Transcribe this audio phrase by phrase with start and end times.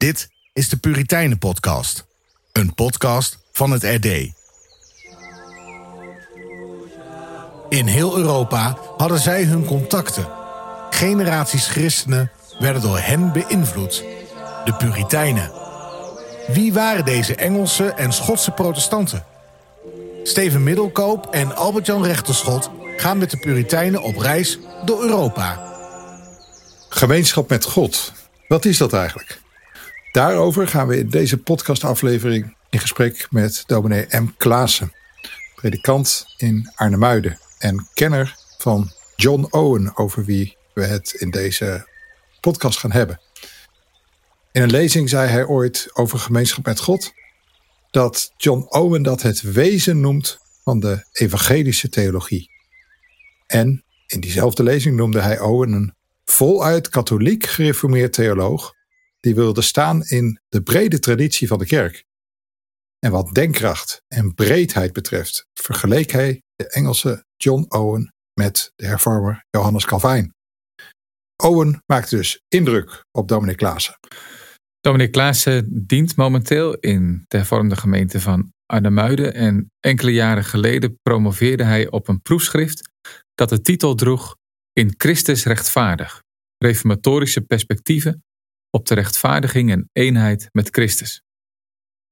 [0.00, 2.04] Dit is de Puritijnen Podcast.
[2.52, 4.06] Een podcast van het RD.
[7.68, 10.28] In heel Europa hadden zij hun contacten.
[10.90, 14.04] Generaties christenen werden door hen beïnvloed.
[14.64, 15.50] De Puritijnen.
[16.46, 19.24] Wie waren deze Engelse en Schotse protestanten?
[20.22, 25.60] Steven Middelkoop en Albert-Jan Rechterschot gaan met de Puritijnen op reis door Europa.
[26.88, 28.12] Gemeenschap met God.
[28.48, 29.40] Wat is dat eigenlijk?
[30.12, 34.26] Daarover gaan we in deze podcastaflevering in gesprek met dominee M.
[34.36, 34.92] Klaassen,
[35.54, 41.88] predikant in Arnhemuiden en kenner van John Owen, over wie we het in deze
[42.40, 43.20] podcast gaan hebben.
[44.52, 47.12] In een lezing zei hij ooit over gemeenschap met God
[47.90, 52.50] dat John Owen dat het wezen noemt van de evangelische theologie.
[53.46, 58.78] En in diezelfde lezing noemde hij Owen een voluit katholiek gereformeerd theoloog
[59.20, 62.04] die wilde staan in de brede traditie van de kerk.
[62.98, 69.44] En wat denkkracht en breedheid betreft, vergeleek hij de Engelse John Owen met de hervormer
[69.50, 70.34] Johannes Calvijn.
[71.36, 73.98] Owen maakte dus indruk op dominee Klaassen.
[74.80, 81.64] Dominee Klaassen dient momenteel in de hervormde gemeente van Arnhemuiden en enkele jaren geleden promoveerde
[81.64, 82.90] hij op een proefschrift
[83.34, 84.36] dat de titel droeg
[84.72, 86.22] In Christus rechtvaardig,
[86.58, 88.22] reformatorische perspectieven
[88.70, 91.22] op de rechtvaardiging en eenheid met Christus.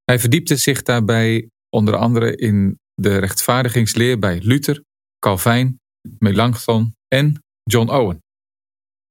[0.05, 4.85] Hij verdiepte zich daarbij onder andere in de rechtvaardigingsleer bij Luther,
[5.19, 5.81] Calvijn,
[6.19, 8.23] Melanchthon en John Owen.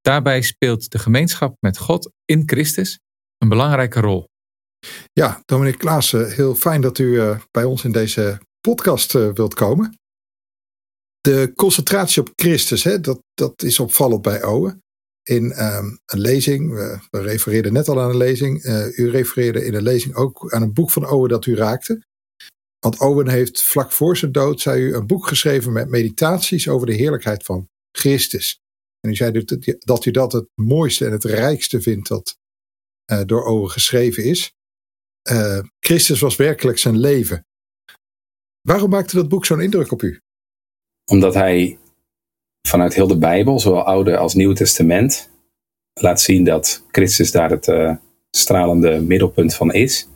[0.02, 3.00] Daarbij speelt de gemeenschap met God in Christus
[3.38, 4.30] een belangrijke rol.
[5.14, 9.54] Ja, Dominic Klaassen, heel fijn dat u uh, bij ons in deze podcast uh, wilt
[9.54, 10.00] komen.
[11.22, 14.82] De concentratie op Christus, hè, dat, dat is opvallend bij Owen
[15.28, 16.74] in um, een lezing.
[16.74, 18.64] We, we, refereerden net al aan een lezing.
[18.64, 22.06] Uh, u refereerde in een lezing ook aan een boek van Owen dat u raakte.
[22.80, 26.88] Want Owen heeft vlak voor zijn dood, zei u, een boek geschreven met meditaties over
[26.88, 28.62] de heerlijkheid van Christus.
[29.00, 29.44] En u zei
[29.80, 32.38] dat u dat het mooiste en het rijkste vindt dat
[33.12, 34.54] uh, door Owen geschreven is.
[35.32, 37.46] Uh, Christus was werkelijk zijn leven.
[38.62, 40.22] Waarom maakte dat boek zo'n indruk op u?
[41.06, 41.80] Omdat hij
[42.68, 45.30] vanuit heel de Bijbel, zowel Oude als Nieuwe Testament,
[45.94, 47.96] laat zien dat Christus daar het uh,
[48.32, 50.08] stralende middelpunt van is.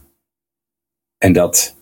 [1.17, 1.75] En dat,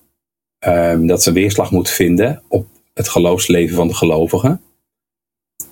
[0.67, 4.61] um, dat ze weerslag moet vinden op het geloofsleven van de gelovigen.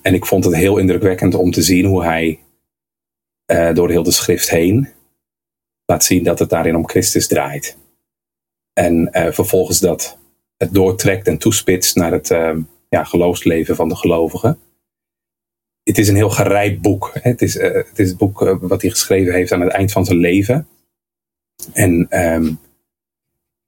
[0.01, 2.39] En ik vond het heel indrukwekkend om te zien hoe hij
[3.51, 4.89] uh, door heel de schrift heen
[5.85, 7.77] laat zien dat het daarin om Christus draait.
[8.73, 10.17] En uh, vervolgens dat
[10.57, 12.57] het doortrekt en toespitst naar het uh,
[12.89, 14.59] ja, geloofsleven van de gelovigen
[15.87, 17.11] het is een heel gerijpt boek.
[17.13, 20.17] Het is, het is boek uh, wat hij geschreven heeft aan het eind van zijn
[20.17, 20.67] leven.
[21.73, 22.59] En um,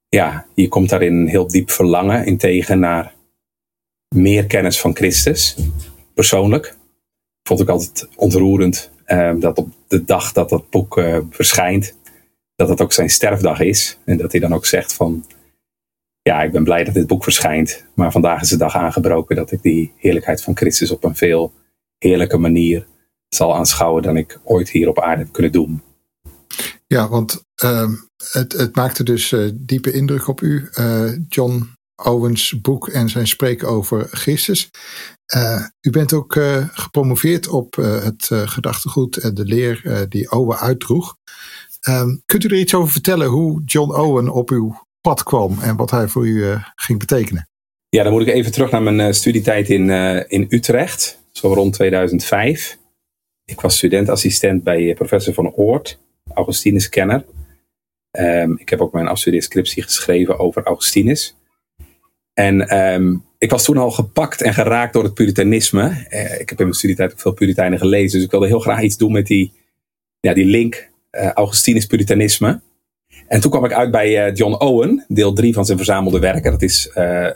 [0.10, 3.14] ja, je komt daarin een heel diep verlangen in tegen naar
[4.16, 5.58] meer kennis van Christus.
[6.14, 6.76] Persoonlijk.
[7.44, 11.96] Vond ik altijd ontroerend um, dat op de dag dat dat boek uh, verschijnt,
[12.56, 13.98] dat het ook zijn sterfdag is.
[14.06, 15.26] En dat hij dan ook zegt van,
[16.22, 17.86] ja, ik ben blij dat dit boek verschijnt.
[17.94, 21.54] Maar vandaag is de dag aangebroken dat ik die heerlijkheid van Christus op een veel
[22.00, 22.88] heerlijke manier
[23.30, 25.82] zal aanschouwen dan ik ooit hier op aarde heb kunnen doen.
[26.88, 27.90] Ja, want uh,
[28.32, 31.70] het, het maakte dus uh, diepe indruk op u, uh, John
[32.04, 34.70] Owens boek en zijn spreken over Christus.
[35.36, 36.40] Uh, u bent ook
[36.72, 41.16] gepromoveerd op het gedachtegoed en de leer die Owen uitdroeg.
[41.80, 45.76] Ehm, kunt u er iets over vertellen hoe John Owen op uw pad kwam en
[45.76, 47.48] wat hij voor u ging betekenen?
[47.90, 49.90] Ja, dan moet ik even terug naar mijn studietijd in,
[50.30, 52.78] in Utrecht zo rond 2005.
[53.46, 56.00] Ik was studentassistent bij eh, professor Van Oort,
[56.34, 57.26] Augustinus kenner.
[58.12, 61.36] Um, ik heb ook mijn afstudeerscriptie geschreven over Augustinus.
[62.34, 66.06] En um, ik was toen al gepakt en geraakt door het puritanisme.
[66.10, 68.18] Uh, ik heb in mijn studietijd ook veel puritijnen gelezen.
[68.18, 69.54] Dus ik wilde heel graag iets doen met die,
[70.20, 72.62] ja, die link uh, Augustinus-puritanisme.
[73.28, 76.52] En toen kwam ik uit bij John Owen, deel 3 van zijn verzamelde werken.
[76.52, 77.34] Dat is een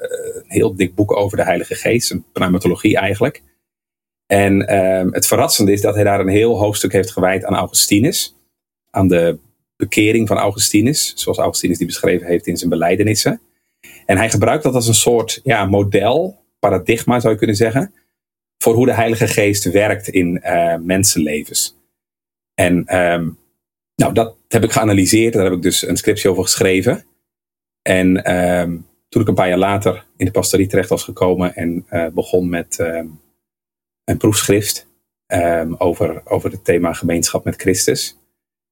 [0.47, 3.43] heel dik boek over de Heilige Geest, een pneumatologie eigenlijk.
[4.33, 8.35] En um, het verrassende is dat hij daar een heel hoofdstuk heeft gewijd aan Augustinus.
[8.89, 9.39] Aan de
[9.75, 13.41] bekering van Augustinus, zoals Augustinus die beschreven heeft in zijn beleidenissen.
[14.05, 17.93] En hij gebruikt dat als een soort ja, model, paradigma zou je kunnen zeggen,
[18.57, 21.77] voor hoe de Heilige Geest werkt in uh, mensenlevens.
[22.53, 23.37] En um,
[23.95, 27.05] nou, dat heb ik geanalyseerd, daar heb ik dus een scriptie over geschreven.
[27.81, 31.85] En um, toen ik een paar jaar later in de pastorie terecht was gekomen en
[31.89, 32.77] uh, begon met
[34.05, 34.87] een proefschrift
[35.27, 38.17] um, over, over het thema gemeenschap met Christus.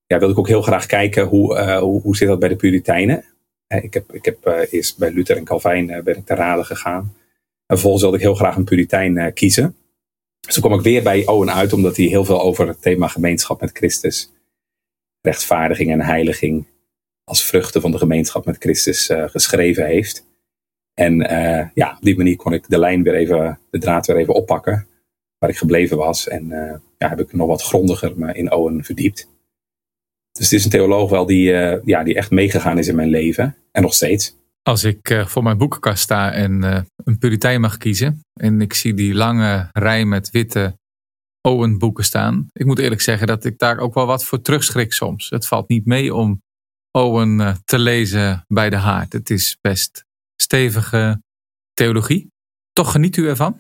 [0.06, 3.25] ja, wilde ik ook heel graag kijken hoe, hoe, hoe zit dat bij de Puritijnen.
[3.68, 7.01] ik heb, ik heb eerst bij Luther en Calvijn ben ik te raden gegaan.
[7.66, 9.75] En vervolgens wilde ik heel graag een Puritijn kiezen.
[10.39, 13.62] Dus kwam ik weer bij Owen uit, omdat hij heel veel over het thema gemeenschap
[13.62, 14.31] met Christus,
[15.22, 16.66] rechtvaardiging en heiliging
[17.24, 20.25] als vruchten van de gemeenschap met Christus geschreven heeft.
[20.94, 21.18] En
[21.74, 24.88] ja, op die manier kon ik de lijn weer even, de draad weer even oppakken
[25.41, 26.27] waar ik gebleven was.
[26.27, 29.29] En uh, ja, heb ik nog wat grondiger me in Owen verdiept.
[30.31, 33.09] Dus het is een theoloog wel die, uh, ja, die echt meegegaan is in mijn
[33.09, 33.55] leven.
[33.71, 34.35] En nog steeds.
[34.63, 36.63] Als ik uh, voor mijn boekenkast sta en
[37.03, 38.19] een puritein mag kiezen.
[38.33, 40.77] En ik zie die lange rij met witte
[41.41, 42.47] Owen boeken staan.
[42.53, 45.29] Ik moet eerlijk zeggen dat ik daar ook wel wat voor terugschrik soms.
[45.29, 46.41] Het valt niet mee om
[46.91, 49.13] Owen te lezen bij de haard.
[49.13, 50.05] Het is best
[50.35, 51.21] stevige
[51.73, 52.27] theologie.
[52.73, 53.57] Toch geniet u ervan?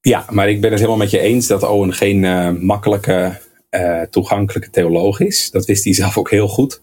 [0.00, 4.02] Ja, maar ik ben het helemaal met je eens dat Owen geen uh, makkelijke, uh,
[4.02, 5.50] toegankelijke theoloog is.
[5.50, 6.74] Dat wist hij zelf ook heel goed.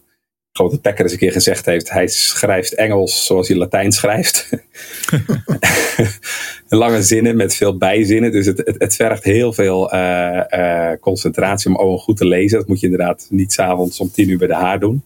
[0.51, 4.49] Ik geloof dat eens een keer gezegd heeft: hij schrijft Engels zoals hij Latijn schrijft.
[6.69, 8.31] Lange zinnen met veel bijzinnen.
[8.31, 12.57] Dus het, het, het vergt heel veel uh, concentratie om Owen goed te lezen.
[12.57, 15.03] Dat moet je inderdaad niet s'avonds om tien uur bij de haar doen.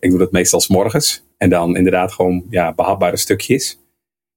[0.00, 1.24] Ik doe dat meestal s morgens.
[1.36, 3.78] En dan inderdaad gewoon ja, behapbare stukjes.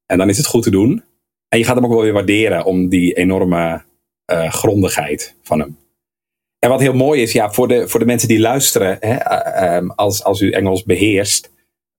[0.06, 1.04] En dan is het goed te doen.
[1.50, 3.84] En je gaat hem ook wel weer waarderen om die enorme
[4.32, 5.78] uh, grondigheid van hem.
[6.60, 9.16] En wat heel mooi is, ja, voor de, voor de mensen die luisteren, hè,
[9.80, 11.52] uh, als, als u Engels beheerst.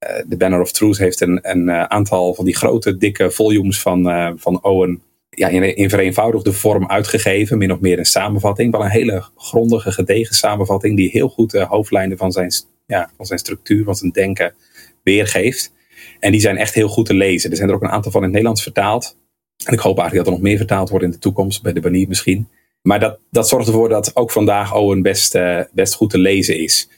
[0.08, 4.02] Uh, de Banner of Truth heeft een, een aantal van die grote, dikke volumes van,
[4.38, 7.58] van Owen ja, in, in vereenvoudigde vorm uitgegeven.
[7.58, 8.72] Min of meer een samenvatting.
[8.72, 10.96] Wel een hele grondige, gedegen samenvatting.
[10.96, 12.52] Die heel goed de hoofdlijnen van zijn,
[12.86, 14.54] ja, van zijn structuur, van zijn denken
[15.02, 15.72] weergeeft.
[16.20, 17.50] En die zijn echt heel goed te lezen.
[17.50, 19.16] Er zijn er ook een aantal van in het Nederlands vertaald.
[19.64, 21.80] En ik hoop eigenlijk dat er nog meer vertaald wordt in de toekomst, bij de
[21.80, 22.48] Banier misschien.
[22.82, 26.58] Maar dat, dat zorgt ervoor dat ook vandaag Owen best, uh, best goed te lezen
[26.58, 26.88] is.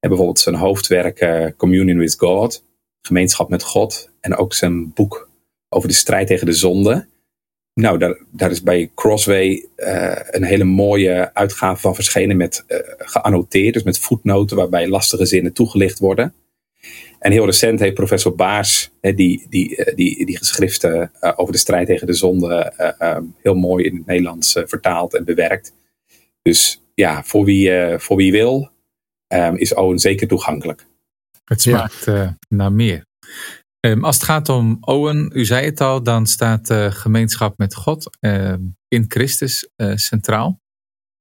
[0.00, 2.64] En bijvoorbeeld zijn hoofdwerk uh, Communion with God,
[3.00, 4.10] Gemeenschap met God.
[4.20, 5.30] En ook zijn boek
[5.68, 7.06] over de strijd tegen de zonde.
[7.74, 12.64] Nou, daar, daar is bij Crossway uh, een hele mooie uitgave van verschenen met
[12.98, 16.34] geannoteerd, dus met voetnoten waarbij lastige zinnen toegelicht worden.
[17.24, 21.58] En heel recent heeft professor Baars die, die, eh, die, die geschriften eh, over de
[21.58, 25.74] strijd tegen de zonde eh, heel mooi in het Nederlands vertaald en bewerkt.
[26.42, 28.70] Dus ja, voor wie, voor wie wil,
[29.54, 30.86] is Owen zeker toegankelijk.
[31.44, 32.06] Het smaakt
[32.48, 33.06] naar meer.
[33.80, 37.74] Ehm, als het gaat om Owen, u zei het al, dan staat de gemeenschap met
[37.74, 38.10] God
[38.88, 40.60] in Christus centraal.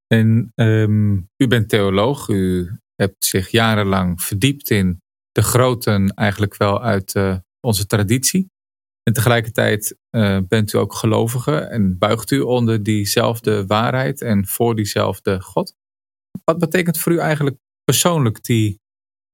[0.08, 5.03] En ehm, u bent theoloog, u hebt zich jarenlang verdiept in
[5.34, 8.52] de groten eigenlijk wel uit uh, onze traditie.
[9.04, 14.76] En tegelijkertijd uh, bent u ook gelovige en buigt u onder diezelfde waarheid en voor
[14.76, 15.76] diezelfde God.
[16.44, 18.82] Wat betekent voor u eigenlijk persoonlijk die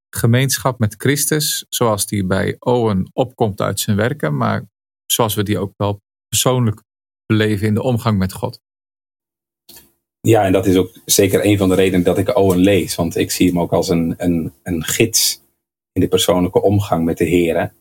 [0.10, 4.66] gemeenschap met Christus, zoals die bij Owen opkomt uit zijn werken, maar
[5.06, 6.84] zoals we die ook wel persoonlijk
[7.26, 8.62] beleven in de omgang met God?
[10.22, 12.96] Ja, en dat is ook zeker een van de redenen dat ik Owen lees.
[12.96, 15.42] Want ik zie hem ook als een, een, een gids
[15.92, 17.74] in de persoonlijke omgang met de heren.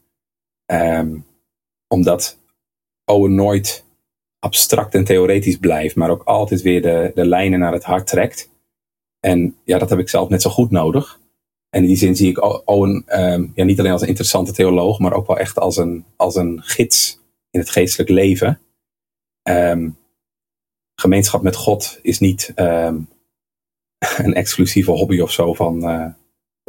[0.73, 1.27] Um,
[1.89, 2.39] omdat
[3.05, 3.85] Owen nooit
[4.39, 8.51] abstract en theoretisch blijft, maar ook altijd weer de, de lijnen naar het hart trekt.
[9.21, 11.21] En ja, dat heb ik zelf net zo goed nodig.
[11.71, 14.99] En in die zin zie ik Owen um, ja, niet alleen als een interessante theoloog,
[14.99, 18.61] maar ook wel echt als een, als een gids in het geestelijk leven.
[19.49, 19.99] Um,
[20.95, 26.07] gemeenschap met God is niet een exclusieve hobby of zo van, uh,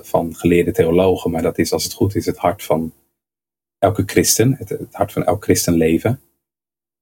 [0.01, 2.93] van geleerde theologen, maar dat is als het goed is het hart van
[3.77, 6.21] elke christen, het, hart van elk christenleven.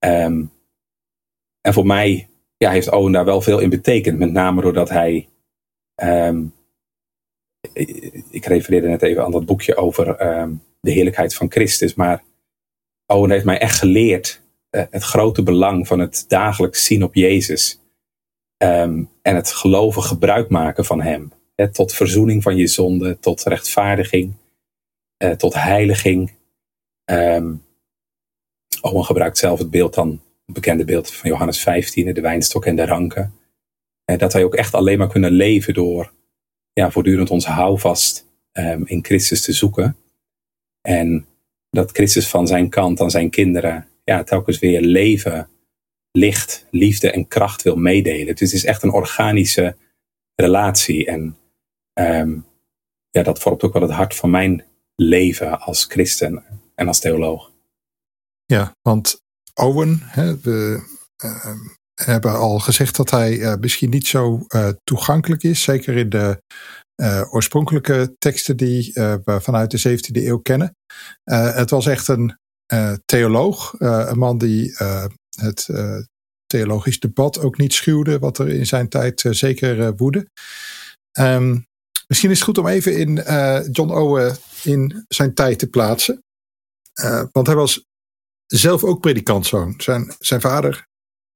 [0.06, 0.51] Um,
[1.62, 5.30] en voor mij ja, heeft Owen daar wel veel in betekend, met name doordat hij.
[6.04, 6.56] Um,
[8.30, 12.24] ik refereerde net even aan dat boekje over um, de heerlijkheid van Christus, maar
[13.06, 17.82] Owen heeft mij echt geleerd uh, het grote belang van het dagelijks zien op Jezus.
[18.58, 21.32] En het geloven gebruik maken van Hem
[21.65, 24.33] tot verzoening van je zonde, tot rechtvaardiging,
[25.17, 26.31] eh, tot heiliging.
[27.11, 27.65] Um,
[28.81, 30.09] Owen gebruikt zelf het beeld dan,
[30.45, 33.33] het bekende beeld van Johannes 15, de wijnstok en de ranken.
[34.05, 36.11] Eh, dat wij ook echt alleen maar kunnen leven door
[36.73, 39.97] ja, voortdurend onze houvast um, in Christus te zoeken.
[40.81, 41.25] En
[41.69, 45.49] dat Christus van zijn kant aan zijn kinderen ja, telkens weer leven,
[46.11, 48.35] licht, liefde en kracht wil meedelen.
[48.35, 49.75] Dus het is echt een organische
[50.35, 51.05] relatie.
[51.05, 51.37] En
[52.00, 52.46] Um,
[53.10, 56.44] ja, dat vormt ook wel het hart van mijn leven als christen
[56.75, 57.51] en als theoloog.
[58.46, 59.22] Ja, want
[59.54, 60.01] Owen,
[60.42, 60.82] we
[61.24, 61.54] uh,
[61.94, 66.42] hebben al gezegd dat hij uh, misschien niet zo uh, toegankelijk is, zeker in de
[67.30, 70.75] oorspronkelijke teksten die we vanuit de 17e eeuw kennen.
[71.24, 72.38] het was echt een
[73.06, 74.75] theoloog, een man die
[75.39, 75.70] het
[76.46, 80.27] theologisch debat ook niet schuwde, wat er in zijn tijd zeker woedde.
[81.20, 81.68] Um,
[82.07, 86.23] Misschien is het goed om even in uh, John Owen in zijn tijd te plaatsen.
[87.01, 87.85] Uh, want hij was
[88.45, 89.73] zelf ook predikantzoon.
[89.77, 90.87] Zijn, zijn vader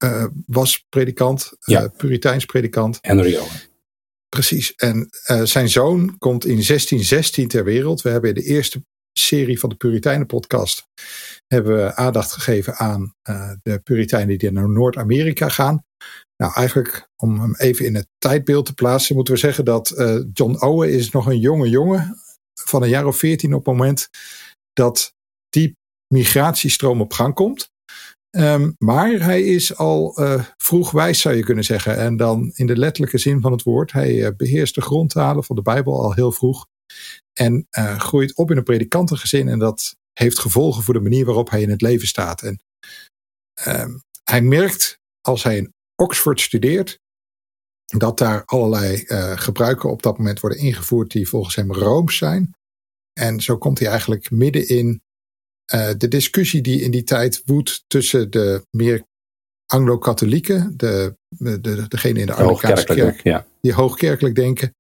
[0.03, 1.87] uh, was predikant, ja.
[1.87, 2.97] Puriteins predikant.
[3.01, 3.69] Henry Owen.
[4.29, 4.75] Precies.
[4.75, 5.09] En
[5.43, 8.01] zijn zoon komt in 1616 ter wereld.
[8.01, 10.87] We hebben in de eerste serie van de Puritijnen podcast
[11.47, 13.15] hebben we aandacht gegeven aan
[13.63, 15.85] de Puritijnen die naar Noord-Amerika gaan.
[16.41, 20.24] Nou, eigenlijk om hem even in het tijdbeeld te plaatsen, moeten we zeggen dat uh,
[20.33, 22.17] John Owen is nog een jonge jongen
[22.53, 24.10] van een jaar of veertien op het moment
[24.74, 25.13] dat
[25.50, 25.75] die
[26.13, 27.69] migratiestroom op gang komt.
[28.38, 31.98] Um, maar hij is al uh, vroeg wijs, zou je kunnen zeggen.
[31.98, 33.91] En dan in de letterlijke zin van het woord.
[33.91, 36.67] Hij uh, beheerst de grondtalen van de Bijbel al heel vroeg.
[37.33, 37.67] En
[37.98, 39.48] groeit op in een predikantengezin.
[39.48, 42.41] En dat heeft gevolgen voor de manier waarop hij in het leven staat.
[42.41, 42.60] En
[43.67, 47.00] um, hij merkt als hij een Oxford studeert,
[47.86, 52.55] dat daar allerlei uh, gebruiken op dat moment worden ingevoerd die volgens hem rooms zijn.
[53.13, 55.01] En zo komt hij eigenlijk midden in
[55.74, 59.03] uh, de discussie die in die tijd woedt tussen de meer
[59.65, 63.46] Anglo-katholieken, de, de, degene in de Anglicaanse kerk, ja.
[63.62, 64.75] die hoogkerkelijk denken,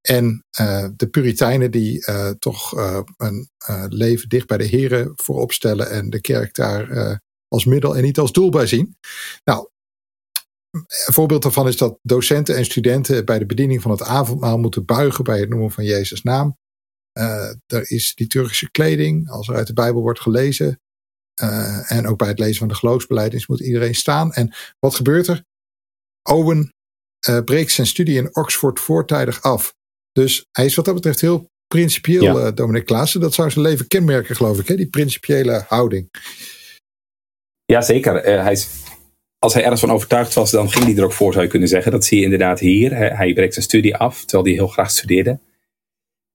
[0.00, 2.04] en uh, de Puritijnen die
[2.38, 2.72] toch
[3.16, 3.48] een
[3.88, 8.18] leven dicht bij de Heren voorop stellen en de kerk daar als middel en niet
[8.18, 8.96] als doel bij zien.
[9.44, 9.68] Nou,
[10.74, 14.84] een voorbeeld daarvan is dat docenten en studenten bij de bediening van het avondmaal moeten
[14.84, 16.56] buigen bij het noemen van Jezus' naam.
[17.18, 20.80] Uh, er is liturgische kleding als er uit de Bijbel wordt gelezen.
[21.42, 24.32] Uh, en ook bij het lezen van de geloofsbeleidings moet iedereen staan.
[24.32, 25.44] En wat gebeurt er?
[26.22, 26.72] Owen
[27.28, 29.74] uh, breekt zijn studie in Oxford voortijdig af.
[30.12, 32.50] Dus hij is wat dat betreft heel principieel, ja.
[32.50, 33.20] Dominic Klaassen.
[33.20, 34.76] Dat zou zijn leven kenmerken, geloof ik, hè?
[34.76, 36.08] die principiële houding.
[37.64, 38.22] Ja, zeker.
[38.22, 38.68] hij is
[39.44, 41.68] als hij ergens van overtuigd was, dan ging hij er ook voor, zou je kunnen
[41.68, 41.92] zeggen.
[41.92, 42.96] Dat zie je inderdaad hier.
[42.96, 45.38] Hij, breekt zijn studie af, terwijl hij heel graag studeerde.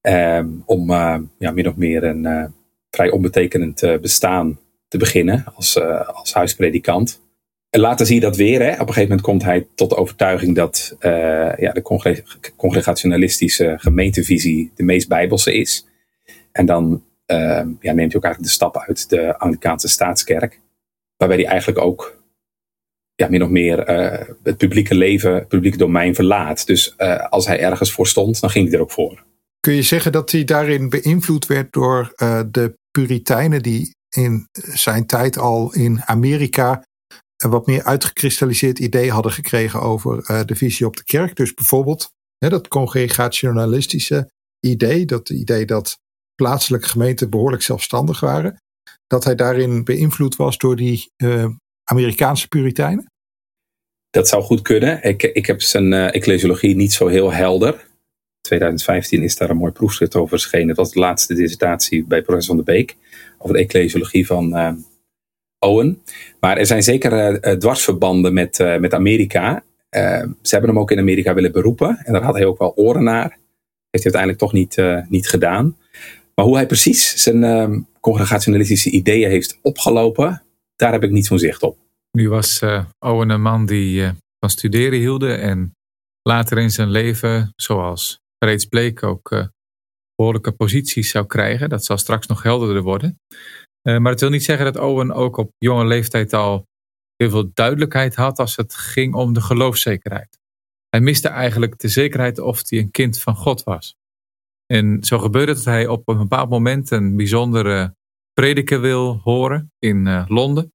[0.02, 2.46] Um, om uh, ja, min of meer een uh,
[2.90, 5.82] vrij onbetekenend uh, bestaan te beginnen als,
[6.14, 7.22] als huispredikant.
[7.70, 8.62] En later zie je dat weer.
[8.62, 8.72] Hè.
[8.72, 10.96] Op een gegeven moment komt hij tot de overtuiging dat
[11.58, 12.24] ja, de congre
[12.56, 15.86] congregationalistische gemeentevisie de meest bijbelse is.
[16.52, 20.60] En dan ehm, ja, neemt hij ook eigenlijk de stap uit de Anglicaanse staatskerk.
[21.18, 22.19] Waarbij hij eigenlijk ook
[23.20, 26.66] ja, min of meer uh, het publieke leven, het publieke domein verlaat.
[26.66, 29.24] Dus uh, als hij ergens voor stond, dan ging hij er ook voor.
[29.60, 35.06] Kun je zeggen dat hij daarin beïnvloed werd door uh, de Puritijnen die in zijn
[35.06, 36.84] tijd al in Amerika
[37.38, 41.36] een wat meer uitgekristalliseerd idee hadden gekregen over de visie op de kerk.
[41.36, 45.98] Dus bijvoorbeeld hè, dat congregationalistische idee, dat idee dat
[46.36, 48.62] plaatselijke gemeenten behoorlijk zelfstandig waren.
[49.08, 51.12] Dat hij daarin beïnvloed was door die
[51.90, 53.12] Amerikaanse Puritijnen?
[54.10, 55.04] Dat zou goed kunnen.
[55.04, 57.88] Ik, ik heb zijn ecclesiologie niet zo heel helder.
[58.42, 60.68] 2015 is daar een mooi proefschrift over verschenen.
[60.68, 62.96] Dat was de laatste dissertatie bij professor Van de Beek.
[63.38, 64.72] Over de ecclesiologie van uh,
[65.60, 66.02] Owen.
[66.40, 69.64] Maar er zijn zeker uh, dwarsverbanden met, met Amerika.
[70.42, 71.98] ze hebben hem ook in Amerika willen beroepen.
[72.04, 73.38] En daar had hij ook wel oren naar.
[73.90, 75.78] Heeft hij uiteindelijk toch niet, niet gedaan.
[76.36, 80.44] Maar hoe hij precies zijn congregationalistische ideeën heeft opgelopen
[80.80, 81.78] daar heb ik niet zo'n zicht op.
[82.12, 85.76] Nu was uh, Owen een man die uh, van studeren hielde en
[86.22, 89.46] later in zijn leven, zoals reeds bleek, ook uh,
[90.16, 91.70] behoorlijke posities zou krijgen.
[91.70, 93.20] Dat zal straks nog helderder worden.
[93.82, 96.66] maar het wil niet zeggen dat Owen ook op jonge leeftijd al
[97.16, 100.38] heel veel duidelijkheid had als het ging om de geloofszekerheid.
[100.90, 103.96] Hij miste eigenlijk de zekerheid of hij een kind van God was.
[104.66, 107.96] En zo gebeurde dat hij op een bepaald moment een bijzondere
[108.40, 110.74] prediker wil horen in uh, Londen.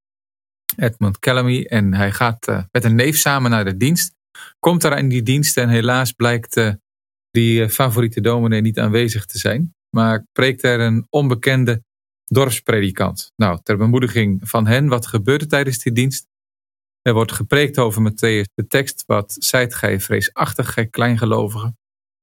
[0.76, 1.64] Edmund Callamy.
[1.64, 4.14] En hij gaat uh, met een neef samen naar de dienst.
[4.58, 6.72] Komt daar in die dienst en helaas blijkt uh,
[7.30, 9.74] die favoriete dominee niet aanwezig te zijn.
[9.90, 11.82] Maar preekt er een onbekende
[12.24, 13.32] dorpspredikant.
[13.36, 16.26] Nou, ter bemoediging van hen, wat gebeurde tijdens die dienst?
[17.02, 21.78] Er wordt gepreekt over Matthäus de tekst, wat zijt gij vreesachtig, gij kleingelovigen.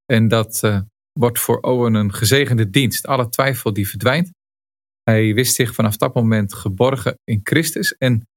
[0.06, 0.62] En dat
[1.12, 3.08] wordt voor Owen een gezegende dienst.
[3.08, 4.32] Alle twijfel die verdwijnt.
[5.12, 7.96] Hij wist zich vanaf dat moment geborgen in Christus.
[7.98, 8.28] En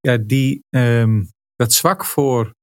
[0.00, 2.54] ja, die, um, dat zwak voor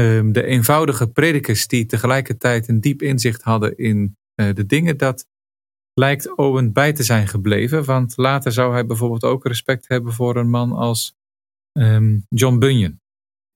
[0.00, 5.26] um, de eenvoudige predikers die tegelijkertijd een diep inzicht hadden in uh, de dingen, dat
[5.94, 7.84] lijkt Owen bij te zijn gebleven.
[7.84, 11.14] Want later zou hij bijvoorbeeld ook respect hebben voor een man als
[11.72, 13.00] um, John Bunyan.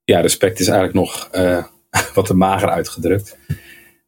[0.04, 1.64] Ja, respect is eigenlijk nog uh,
[2.14, 3.38] wat te mager uitgedrukt.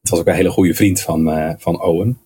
[0.00, 2.20] Het was ook een hele goede vriend van, van Owen.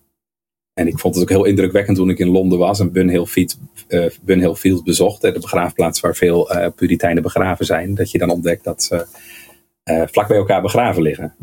[0.80, 3.58] En ik vond het ook heel indrukwekkend toen ik in Londen was en Bunhill Field,
[3.88, 5.20] uh, Bunhill Field bezocht.
[5.20, 7.94] De begraafplaats waar veel uh, Puritijnen begraven zijn.
[7.94, 9.06] Dat je dan ontdekt dat ze
[9.90, 11.34] uh, vlak bij elkaar begraven liggen.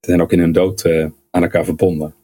[0.00, 0.86] Ze zijn ook in hun dood
[1.30, 2.14] aan elkaar verbonden.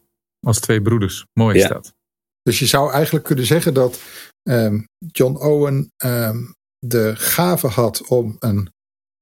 [0.40, 1.26] Als twee broeders.
[1.32, 1.94] Mooi is dat.
[2.42, 4.00] Dus je zou eigenlijk kunnen zeggen dat
[4.42, 8.70] um, John Owen um, de gave had om een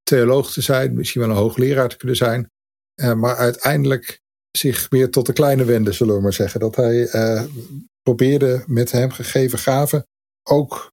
[0.02, 0.94] theoloog te zijn.
[0.94, 2.50] Misschien wel een hoogleraar te kunnen zijn.
[2.94, 4.20] maar uiteindelijk
[4.50, 6.60] zich meer tot de kleine wende, zullen we maar zeggen.
[6.60, 7.44] Dat hij uh,
[8.02, 10.06] probeerde met hem gegeven gaven
[10.42, 10.92] ook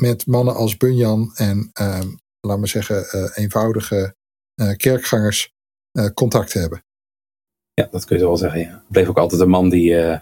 [0.00, 2.00] met mannen als Bunyan en, uh,
[2.40, 4.14] laten we zeggen, uh, eenvoudige
[4.76, 5.52] kerkgangers
[6.14, 6.84] contact te hebben.
[7.74, 8.60] Ja, dat kun je wel zeggen.
[8.60, 8.84] Ja.
[8.88, 10.20] Bleef ook altijd een man die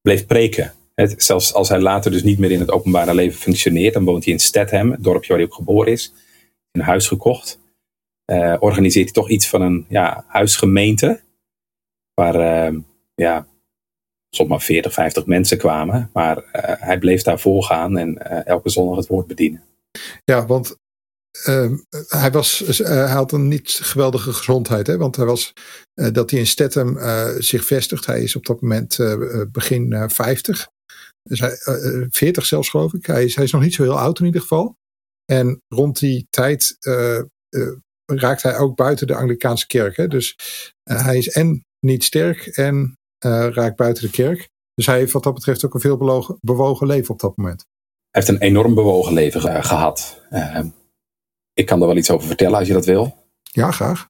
[0.00, 0.74] bleef preken.
[0.94, 4.24] Het, zelfs als hij later dus niet meer in het openbare leven functioneert, dan woont
[4.24, 6.12] hij in Statham, het dorpje waar hij ook geboren is,
[6.70, 7.58] een huis gekocht.
[8.58, 11.20] organiseert hij toch iets van een ja, huisgemeente
[12.18, 12.34] waar
[12.70, 12.80] uh,
[13.14, 13.46] ja,
[14.30, 16.10] soms maar 40, 50 mensen kwamen.
[16.12, 19.64] Maar uh, hij bleef daarvoor gaan en uh, elke zondag het woord bedienen.
[20.24, 20.76] Ja, want
[21.44, 21.76] ehm,
[22.08, 24.86] hij, was, hij had een niet geweldige gezondheid.
[24.86, 24.96] Hè?
[24.96, 25.52] Want hij was,
[25.94, 26.98] dat hij in Stethem
[27.42, 28.06] zich vestigt.
[28.06, 28.98] Hij is op dat moment
[29.52, 30.68] begin 50.
[31.22, 31.56] Dus hij,
[32.10, 33.06] 40 zelfs geloof ik.
[33.06, 34.76] Hij is, hij is nog niet zo heel oud in ieder geval.
[35.24, 36.76] En rond die tijd
[38.06, 39.96] raakt hij ook buiten de Anglikaanse kerk.
[39.96, 40.08] Hè?
[40.08, 40.36] Dus
[40.82, 44.48] hij is en niet sterk en uh, raakt buiten de kerk.
[44.74, 47.64] Dus hij heeft wat dat betreft ook een veel bewogen, bewogen leven op dat moment.
[48.10, 50.22] Hij heeft een enorm bewogen leven gehad.
[50.30, 50.64] Uh,
[51.52, 53.16] ik kan er wel iets over vertellen als je dat wil.
[53.42, 54.08] Ja, graag.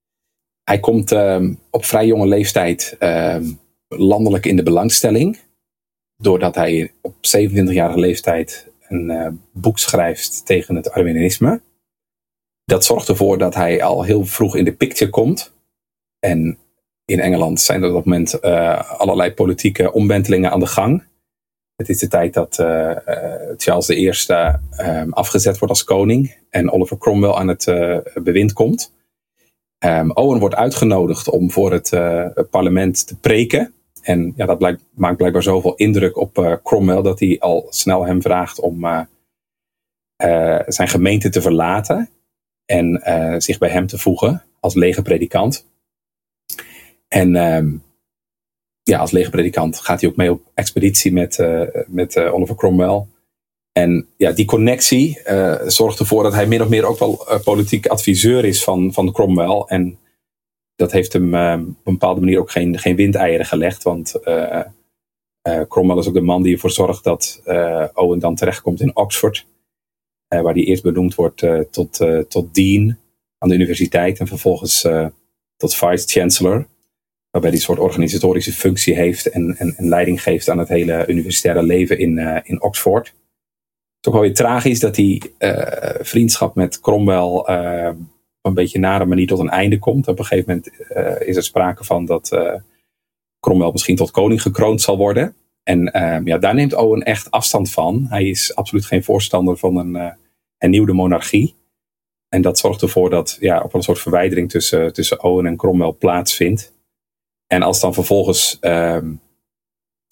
[0.64, 3.52] Hij komt uh, op vrij jonge leeftijd ehm,
[3.88, 5.38] landelijk in de belangstelling.
[6.16, 11.60] Doordat hij op 27-jarige leeftijd een eh, boek schrijft tegen het Arminianisme.
[12.64, 15.52] Dat zorgt ervoor dat hij al heel vroeg in de picture komt.
[16.18, 16.58] En
[17.10, 21.04] in Engeland zijn er op dat moment uh, allerlei politieke omwentelingen aan de gang.
[21.76, 22.96] Het is de tijd dat uh,
[23.56, 24.12] Charles I
[24.78, 27.64] um, afgezet wordt als koning en Oliver Cromwell aan het
[28.22, 28.92] bewind komt.
[29.84, 31.90] Um, Owen wordt uitgenodigd om voor het
[32.50, 33.74] parlement te preken.
[34.02, 38.22] En ja, dat blijkt, maakt blijkbaar zoveel indruk op Cromwell dat hij al snel hem
[38.22, 38.86] vraagt om
[40.66, 42.08] zijn gemeente te verlaten
[42.64, 43.00] en
[43.42, 45.67] zich bij hem te voegen als lege predikant.
[47.08, 47.82] En um,
[48.88, 53.04] ja, als legerpredikant gaat hij ook mee op expeditie met, uh, met uh, Oliver Cromwell.
[53.72, 57.86] En ja, die connectie uh, zorgt ervoor dat hij min of meer ook wel politiek
[57.86, 59.64] adviseur is van, van Cromwell.
[59.66, 59.98] En
[60.76, 61.26] dat heeft hem
[61.60, 63.82] op een bepaalde manier ook geen, geen windeieren gelegd.
[63.82, 64.20] Want
[65.68, 67.42] Cromwell is ook de man die ervoor zorgt dat
[67.94, 69.46] Owen dan terechtkomt in Oxford.
[70.28, 72.98] waar hij eerst benoemd wordt tot, tot dean
[73.38, 74.86] aan de universiteit en vervolgens
[75.56, 76.66] tot vice-chancellor
[77.30, 81.06] waarbij hij een soort organisatorische functie heeft en, en, en, leiding geeft aan het hele
[81.06, 83.06] universitaire leven in, uh, in Oxford.
[83.06, 85.62] Het is ook wel weer tragisch dat die uh,
[86.00, 87.90] vriendschap met Cromwell uh,
[88.42, 90.08] een beetje nare manier tot een einde komt.
[90.08, 92.38] Op een gegeven moment is er sprake van dat
[93.40, 95.34] Cromwell misschien tot koning gekroond zal worden.
[95.62, 95.90] En
[96.24, 98.06] ja, daar neemt Owen echt afstand van.
[98.08, 100.16] Hij is absoluut geen voorstander van een
[100.56, 101.54] hernieuwde monarchie.
[102.28, 105.92] En dat zorgt ervoor dat ja, op een soort verwijdering tussen, tussen Owen en Cromwell
[105.92, 106.72] plaatsvindt.
[107.48, 108.98] En als dan vervolgens uh,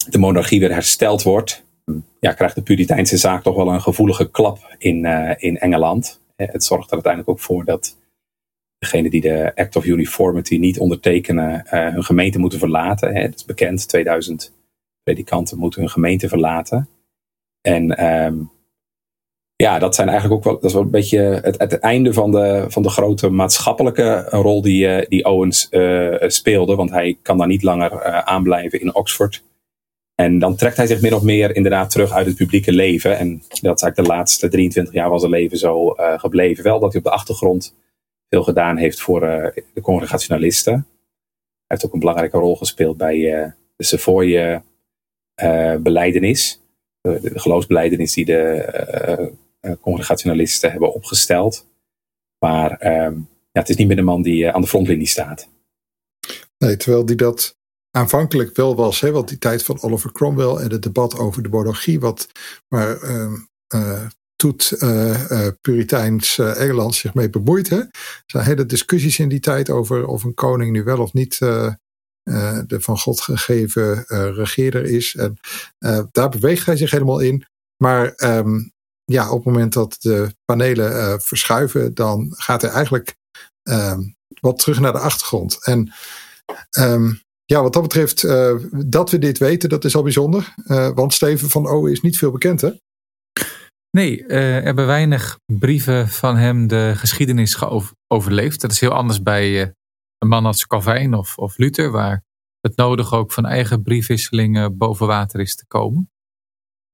[0.09, 1.65] de monarchie weer hersteld wordt,
[2.19, 6.21] ja, krijgt de Puriteinse zaak toch wel een gevoelige klap in, uh, in Engeland.
[6.35, 7.97] Eh, het zorgt er uiteindelijk ook voor dat
[8.77, 13.13] degenen die de Act of Uniformity niet ondertekenen, uh, hun gemeente moeten verlaten.
[13.13, 14.53] Dat is bekend, 2000
[15.03, 16.89] predikanten moeten hun gemeente verlaten.
[17.61, 18.51] En um,
[19.57, 22.31] ja, dat zijn eigenlijk ook wel, dat is wel een beetje het, het einde van
[22.31, 26.75] de, van de grote maatschappelijke rol die, uh, die Owens uh, speelde.
[26.75, 29.43] Want hij kan daar niet langer uh, aanblijven in Oxford.
[30.15, 33.17] En dan trekt hij zich min of meer inderdaad terug uit het publieke leven.
[33.17, 36.63] En dat is eigenlijk de laatste 23 jaar van zijn leven zo gebleven.
[36.63, 37.75] Wel dat hij op de achtergrond
[38.29, 39.19] veel gedaan heeft voor
[39.73, 40.73] de congregationalisten.
[40.73, 40.83] Hij
[41.67, 43.17] heeft ook een belangrijke rol gespeeld bij
[43.75, 44.61] de Savoy
[45.79, 46.61] beleidenis.
[47.01, 49.27] De, de geloofsbeleidenis die de eh,
[49.81, 51.67] congregationalisten hebben opgesteld.
[52.39, 53.13] Maar ehm,
[53.51, 55.47] ja, het is niet meer de man die eh, aan de frontlinie staat.
[56.57, 57.57] Nee, terwijl die dat
[57.91, 61.49] aanvankelijk wel was, hè, want die tijd van Oliver Cromwell en het debat over de
[61.49, 62.27] monarchie, wat,
[62.67, 63.03] waar
[63.75, 67.69] uh, toet uh, Puriteins Engeland zich mee bemoeit.
[67.69, 67.77] Hè.
[67.77, 71.39] Er zijn hele discussies in die tijd over of een koning nu wel of niet
[71.39, 75.15] de van God gegeven regeerder is.
[75.15, 75.37] En
[76.11, 77.45] daar beweegt hij zich helemaal in.
[77.77, 78.73] Maar um,
[79.11, 83.15] ja, op het moment dat de panelen uh, verschuiven, dan gaat hij eigenlijk
[83.69, 83.97] uh,
[84.39, 85.65] wat terug naar de achtergrond.
[85.65, 85.93] En
[86.69, 87.13] Ehm,
[87.45, 90.53] ja, wat dat betreft, uh, dat we dit weten, dat is al bijzonder.
[90.65, 92.71] Uh, want Steven van Owen is niet veel bekend, hè?
[93.89, 97.63] Nee, er hebben weinig brieven van hem de geschiedenis
[98.07, 98.61] overleefd.
[98.61, 99.61] Dat is heel anders bij
[100.17, 102.23] een man als Calvijn of, of Luther, waar
[102.59, 106.11] het nodig ook van eigen briefwisselingen boven water is te komen.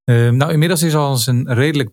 [0.04, 1.90] Ehm, nou, inmiddels is al eens een redelijk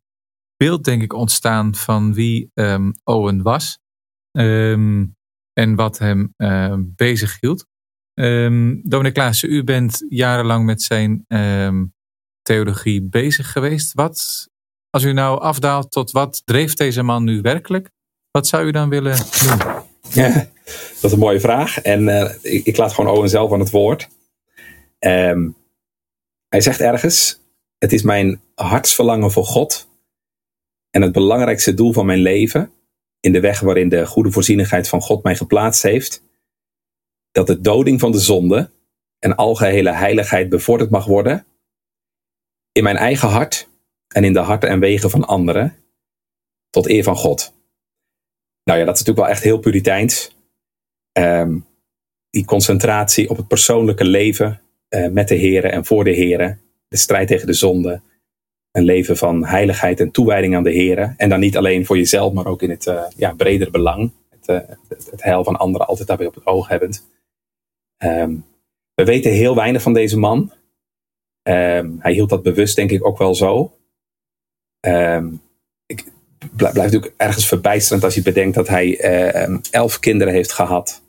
[0.60, 3.78] beeld, denk ik, ontstaan van wie um, Owen was
[4.32, 5.16] um,
[5.52, 7.66] en wat hem uh, bezig hield.
[8.14, 11.24] Um, Dominic u bent jarenlang met zijn
[12.42, 13.92] theologie bezig geweest.
[13.92, 14.48] Wat,
[14.90, 17.90] als u nou afdaalt tot wat dreef deze man nu werkelijk,
[18.30, 19.82] wat zou u dan willen doen?
[20.12, 20.32] Ja,
[21.00, 21.78] dat is een mooie vraag.
[21.78, 24.08] En uh, ik, ik, laat gewoon Owen zelf aan het woord.
[26.48, 27.40] hij zegt ergens:
[27.78, 29.88] Het is mijn hartsverlangen voor God
[30.90, 32.72] en het belangrijkste doel van mijn leven,
[33.20, 36.22] in de weg waarin de goede voorzienigheid van God mij geplaatst heeft,
[37.31, 38.70] dat de doding van de zonde
[39.18, 41.46] en algehele heiligheid bevorderd mag worden,
[42.72, 43.68] in mijn eigen hart
[44.09, 45.76] en in de harten en wegen van anderen,
[46.70, 47.55] tot eer van God.
[48.64, 50.37] Nou ja, dat is natuurlijk wel echt heel puriteins.
[51.12, 51.66] Um,
[52.31, 56.96] die concentratie op het persoonlijke leven uh, met de heren en voor de heren, de
[56.96, 58.00] strijd tegen de zonde,
[58.72, 61.14] een leven van heiligheid en toewijding aan de Heer.
[61.16, 64.12] En dan niet alleen voor jezelf, maar ook in het uh, ja, bredere belang.
[64.28, 67.09] Het, uh, het, heil van anderen altijd daarbij op het oog hebbend.
[68.04, 68.44] Um,
[68.94, 70.52] we weten heel weinig van deze man.
[71.42, 73.72] Um, hij hield dat bewust, denk ik, ook wel zo.
[74.87, 75.42] Um,
[75.87, 76.12] ik
[76.56, 78.98] blijf natuurlijk ergens verbijsterend als je bedenkt dat hij
[79.70, 81.02] elf kinderen heeft gehad.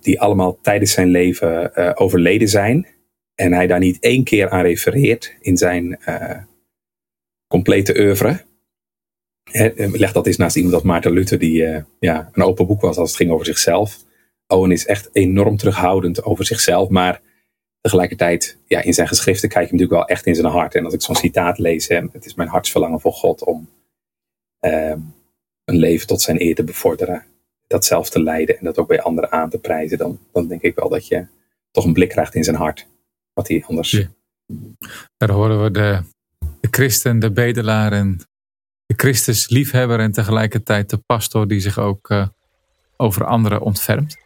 [0.00, 2.86] die allemaal tijdens zijn leven overleden zijn.
[3.34, 6.38] En hij daar niet één keer aan refereert in zijn uh,
[7.46, 8.44] complete oeuvre.
[9.76, 12.96] leg dat eens naast iemand als Maarten Luther, die uh, ja, een open boek was
[12.96, 13.98] als het ging over zichzelf.
[14.46, 17.20] Owen is echt enorm terughoudend over zichzelf, maar
[17.80, 20.74] tegelijkertijd, ja, in zijn geschriften kijk je natuurlijk wel echt in zijn hart.
[20.74, 23.68] En als ik zo'n citaat lees, hè, het is mijn hartsverlangen voor God om
[24.66, 24.94] uh,
[25.64, 27.24] een leven tot zijn eer te bevorderen.
[27.66, 29.98] Dat zelf te leiden en dat ook bij anderen aan te prijzen.
[29.98, 31.26] Dan, dan denk ik wel dat je
[31.70, 32.86] toch een blik krijgt in zijn hart
[33.34, 34.06] wat hij anders.
[35.16, 36.02] Daar horen we de,
[36.60, 38.20] de christen, de bedelaar en
[38.86, 42.26] de Christus liefhebber en tegelijkertijd de pastor die zich ook uh,
[42.96, 44.16] over anderen ontfermt.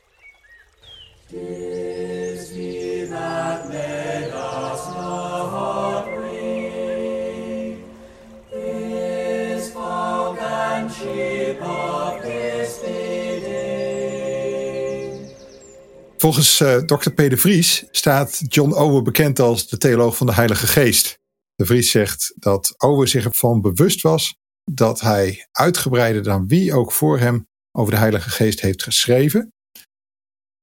[16.19, 17.11] Volgens uh, Dr.
[17.11, 17.39] P.
[17.39, 21.19] Vries staat John Owen bekend als de theoloog van de Heilige Geest.
[21.55, 24.37] De Vries zegt dat Owen zich ervan bewust was
[24.71, 29.53] dat hij uitgebreider dan wie ook voor hem over de Heilige Geest heeft geschreven.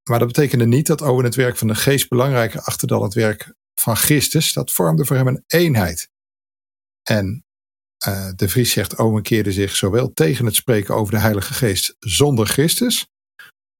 [0.09, 3.13] Maar dat betekende niet dat Owen het werk van de Geest belangrijker achtte dan het
[3.13, 4.53] werk van Christus.
[4.53, 6.09] Dat vormde voor hem een eenheid.
[7.03, 7.45] En
[8.07, 11.95] uh, de Vries zegt Owen keerde zich zowel tegen het spreken over de Heilige Geest
[11.99, 13.07] zonder Christus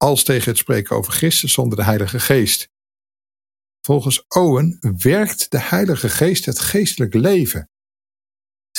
[0.04, 2.70] als tegen het spreken over Christus zonder de Heilige Geest.
[3.82, 7.70] Volgens Owen werkt de Heilige Geest het geestelijk leven.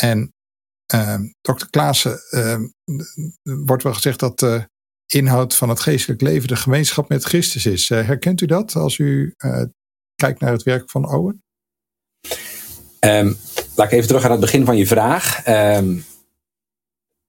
[0.00, 0.32] En
[0.94, 2.60] uh, dokter Klaassen uh,
[3.42, 4.68] wordt wel gezegd dat de
[5.06, 7.90] inhoud van het geestelijk leven de gemeenschap met Christus is.
[7.90, 9.62] Uh, herkent u dat als u eh,
[10.14, 11.42] kijkt naar het werk van Owen?
[13.00, 13.36] Um,
[13.74, 15.46] laat ik even terug aan het begin van je vraag.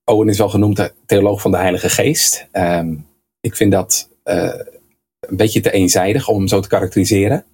[0.04, 2.48] Owen is wel genoemd de theoloog van de Heilige Geest.
[2.52, 3.14] Um,
[3.46, 4.60] ik vind dat uh,
[5.20, 7.46] een beetje te eenzijdig om hem zo te karakteriseren.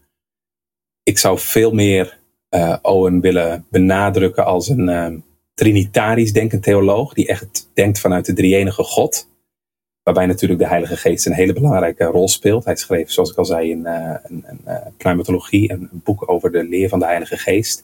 [1.03, 2.19] Ik zou veel meer
[2.55, 5.07] uh, Owen willen benadrukken als een uh,
[5.53, 9.27] trinitarisch denkend theoloog, die echt denkt vanuit de drie-enige God.
[10.03, 12.65] Waarbij natuurlijk de Heilige Geest een hele belangrijke rol speelt.
[12.65, 16.63] Hij schreef, zoals ik al zei, een, een, een pneumatologie, een, een, boek over de
[16.63, 17.83] leer van de Heilige Geest.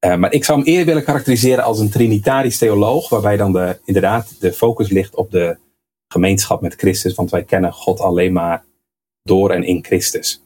[0.00, 4.40] maar ik zou hem eerder willen karakteriseren als een trinitarisch theoloog, waarbij dan de, inderdaad
[4.40, 5.56] de focus ligt op de
[6.08, 8.64] gemeenschap met Christus, want wij kennen God alleen maar
[9.22, 10.42] door en in Christus.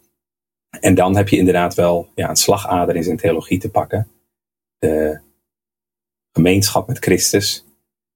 [0.80, 4.08] En dan heb je inderdaad wel ja, een slagader in zijn theologie te pakken.
[4.78, 5.20] De
[6.32, 7.64] gemeenschap met Christus.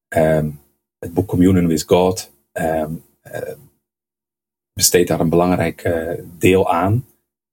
[0.09, 0.61] Um,
[0.99, 3.05] het boek Communion with God um,
[4.73, 7.07] besteedt daar een belangrijk uh, deel aan.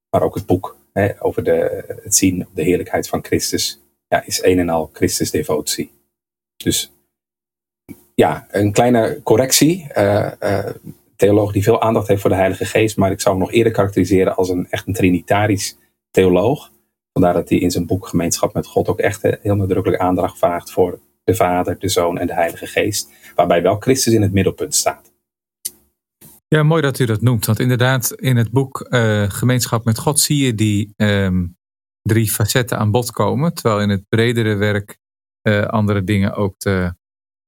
[0.09, 4.25] Maar ook het boek hè, over de, het zien op de heerlijkheid van Christus ja,
[4.25, 5.91] is een en al Christus devotie.
[6.55, 6.92] Dus
[8.15, 9.87] ja, een kleine correctie.
[9.97, 10.31] Uh,
[11.15, 13.73] theoloog die veel aandacht heeft voor de Heilige Geest, maar ik zou hem nog eerder
[13.73, 15.77] karakteriseren als een echt een trinitarisch
[16.11, 16.71] theoloog.
[17.11, 20.71] Vandaar dat hij in zijn boek Gemeenschap met God ook echt heel nadrukkelijk aandacht vraagt
[20.71, 23.09] voor de Vader, de Zoon en de Heilige Geest.
[23.35, 25.11] Waarbij wel Christus in het middelpunt staat.
[26.47, 27.45] Ja, mooi dat u dat noemt.
[27.45, 28.87] Want inderdaad, in het boek
[29.27, 31.57] Gemeenschap met God zie je die um,
[32.01, 33.53] drie facetten aan bod komen.
[33.53, 34.97] Terwijl in het bredere werk
[35.69, 36.93] andere dingen ook de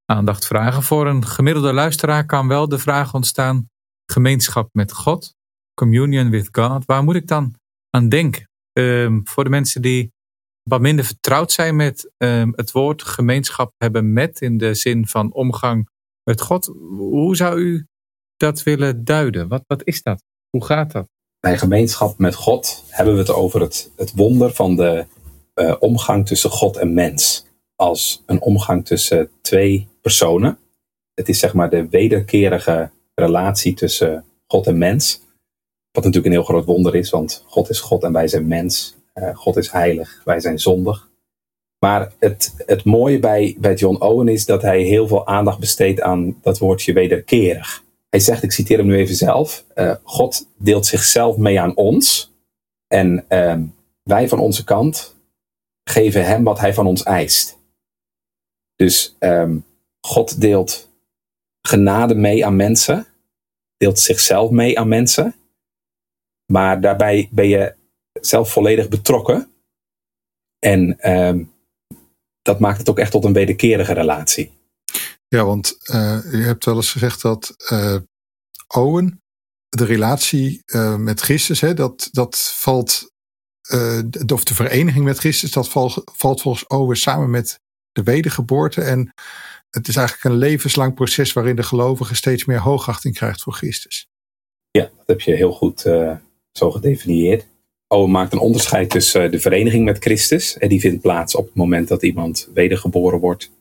[0.06, 0.84] aandacht vragen.
[0.84, 3.70] Voor een gemiddelde luisteraar kan wel de vraag ontstaan:
[4.06, 5.36] gemeenschap met God,
[5.74, 6.86] communion with God.
[6.86, 7.56] Waar moet ik dan
[7.90, 8.50] aan denken?
[8.80, 10.14] Um, voor de mensen die
[10.64, 15.34] wat minder vertrouwd zijn met um, het woord gemeenschap hebben met, in de zin van
[15.34, 15.90] omgang
[16.24, 16.66] met God.
[16.98, 17.88] Hoe zou u
[18.38, 19.48] dat willen duiden?
[19.48, 20.24] Wat, wat is dat?
[20.50, 21.08] Hoe gaat dat?
[21.40, 25.06] Bij gemeenschap met God hebben we het over het, het wonder van de
[25.56, 27.45] uh, omgang tussen God en mens.
[27.76, 30.58] Als een omgang tussen twee personen.
[31.14, 35.22] Het is zeg maar de wederkerige relatie tussen God en mens.
[35.92, 38.96] Wat natuurlijk een heel groot wonder is, want God is God en wij zijn mens.
[39.14, 41.10] Uh, God is heilig, wij zijn zondig.
[41.80, 46.02] Maar het, het mooie bij, bij John Owen is dat hij heel veel aandacht besteedt
[46.02, 47.84] aan dat woordje wederkerig.
[48.10, 52.34] Hij zegt, ik citeer hem nu even zelf, uh, God deelt zichzelf mee aan ons.
[52.88, 53.58] En uh,
[54.04, 55.16] wij van onze kant
[55.84, 57.58] geven hem wat hij van ons eist.
[58.76, 59.66] Dus um,
[60.02, 60.90] God deelt
[61.62, 63.08] genade mee aan mensen,
[63.78, 65.36] deelt zichzelf mee aan mensen.
[66.52, 67.76] Maar daarbij ben je
[68.22, 69.52] zelf volledig betrokken.
[70.60, 71.54] En um,
[72.42, 74.52] dat maakt het ook echt tot een wederkerige relatie.
[75.28, 77.98] Ja, want uh, u hebt wel eens gezegd dat uh,
[78.68, 79.22] Owen,
[79.70, 83.12] de relatie uh, met Christus, hè, dat, dat valt,
[84.34, 87.60] of de vereniging met Christus, dat valt volgens Owen samen met
[87.96, 88.82] de wedergeboorte.
[88.82, 89.14] En
[89.70, 94.08] het is eigenlijk een levenslang proces waarin de gelovige steeds meer hoogachting krijgt voor Christus.
[94.72, 95.82] Ja, dat heb je heel goed
[96.52, 97.46] zo gedefinieerd.
[97.88, 100.58] Owen maakt een onderscheid tussen de vereniging met Christus.
[100.58, 103.52] En die vindt plaats op het moment dat iemand wedergeboren wordt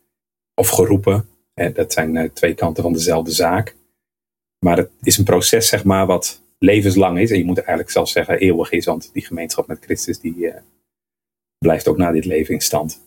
[0.54, 3.76] of geroepen dat zijn eh, twee kanten van dezelfde zaak.
[4.58, 7.30] Maar het is een proces, zeg maar, wat levenslang is.
[7.30, 10.54] En je moet eigenlijk zelfs zeggen eeuwig is, want die gemeenschap met Christus, die uh,
[11.58, 13.02] blijft ook na dit leven in stand.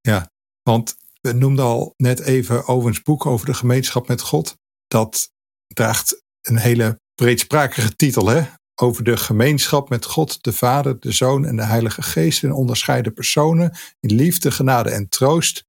[0.00, 0.30] Ja,
[0.64, 4.56] want we noemden al net even Owens boek over de gemeenschap met God.
[4.86, 5.32] Dat
[5.66, 8.42] draagt een hele breedsprakige titel, hè?
[8.74, 13.12] Over de gemeenschap met God, de Vader, de Zoon en de Heilige Geest in onderscheiden
[13.12, 15.64] personen, in liefde, genade en troost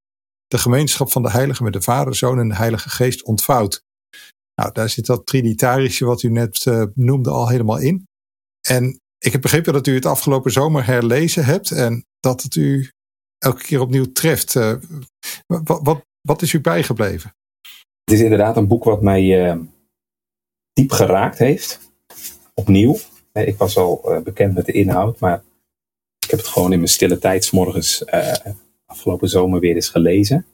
[0.47, 3.84] de gemeenschap van de heilige met de Vader, Zoon en de Heilige Geest ontvouwt.
[4.55, 8.08] Nou, daar zit dat trinitarische wat u net uh, noemde al helemaal in.
[8.67, 12.89] En ik heb begrepen dat u het afgelopen zomer herlezen hebt en dat het u
[13.45, 14.55] elke keer opnieuw treft.
[14.55, 14.75] Uh,
[15.47, 17.36] wat, wat, wat, is u bijgebleven?
[18.03, 19.60] Het is inderdaad een boek wat mij uh,
[20.73, 21.79] diep geraakt heeft.
[22.53, 22.97] Opnieuw.
[23.31, 25.43] Ik was al bekend met de inhoud, maar
[26.19, 28.05] ik heb het gewoon in mijn stille tijd morgens
[28.86, 30.45] afgelopen zomer weer eens gelezen.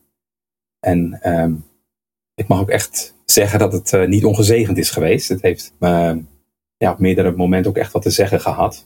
[0.80, 1.66] En um,
[2.34, 5.30] ik mag ook echt zeggen dat het niet ongezegend is geweest.
[5.30, 6.24] Het heeft me
[6.78, 8.86] ja, op meerdere momenten ook echt wat te zeggen gehad.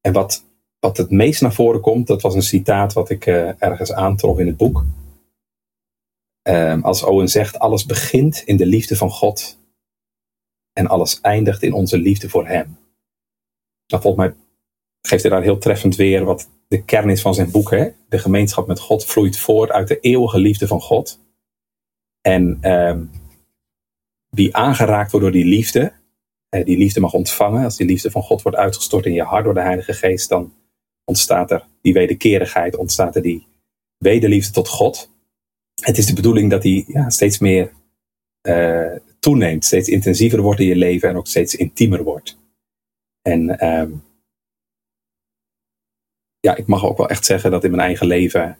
[0.00, 0.44] En wat,
[0.78, 4.38] wat het meest naar voren komt, dat was een citaat wat ik uh, ergens aantrof
[4.38, 4.84] in het boek.
[6.48, 9.58] Um, als Owen zegt, alles begint in de liefde van God
[10.72, 12.78] en alles eindigt in onze liefde voor Hem.
[13.86, 14.34] Nou, volgens mij
[15.06, 17.70] geeft hij daar heel treffend weer wat de kern is van zijn boek.
[17.70, 17.88] Hè?
[18.08, 21.20] De gemeenschap met God vloeit voort uit de eeuwige liefde van God.
[22.20, 23.04] En ehm,
[24.28, 25.92] wie aangeraakt wordt door die liefde,
[26.48, 27.64] eh, die liefde mag ontvangen.
[27.64, 30.52] Als die liefde van God wordt uitgestort in je hart door de Heilige Geest, dan
[31.06, 33.46] ontstaat er die wederkerigheid, ontstaat er die
[33.98, 35.10] wederliefde tot God.
[35.80, 37.72] Het is de bedoeling dat die ja, steeds meer
[38.48, 42.38] uh, toeneemt, steeds intensiever wordt in je leven en ook steeds intiemer wordt.
[43.22, 44.02] En um,
[46.40, 48.58] ja, ik mag ook wel echt zeggen dat in mijn eigen leven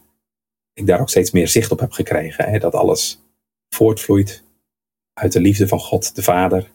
[0.73, 2.51] ik daar ook steeds meer zicht op heb gekregen.
[2.51, 2.59] Hè?
[2.59, 3.21] Dat alles
[3.69, 4.43] voortvloeit
[5.13, 6.71] uit de liefde van God, de Vader,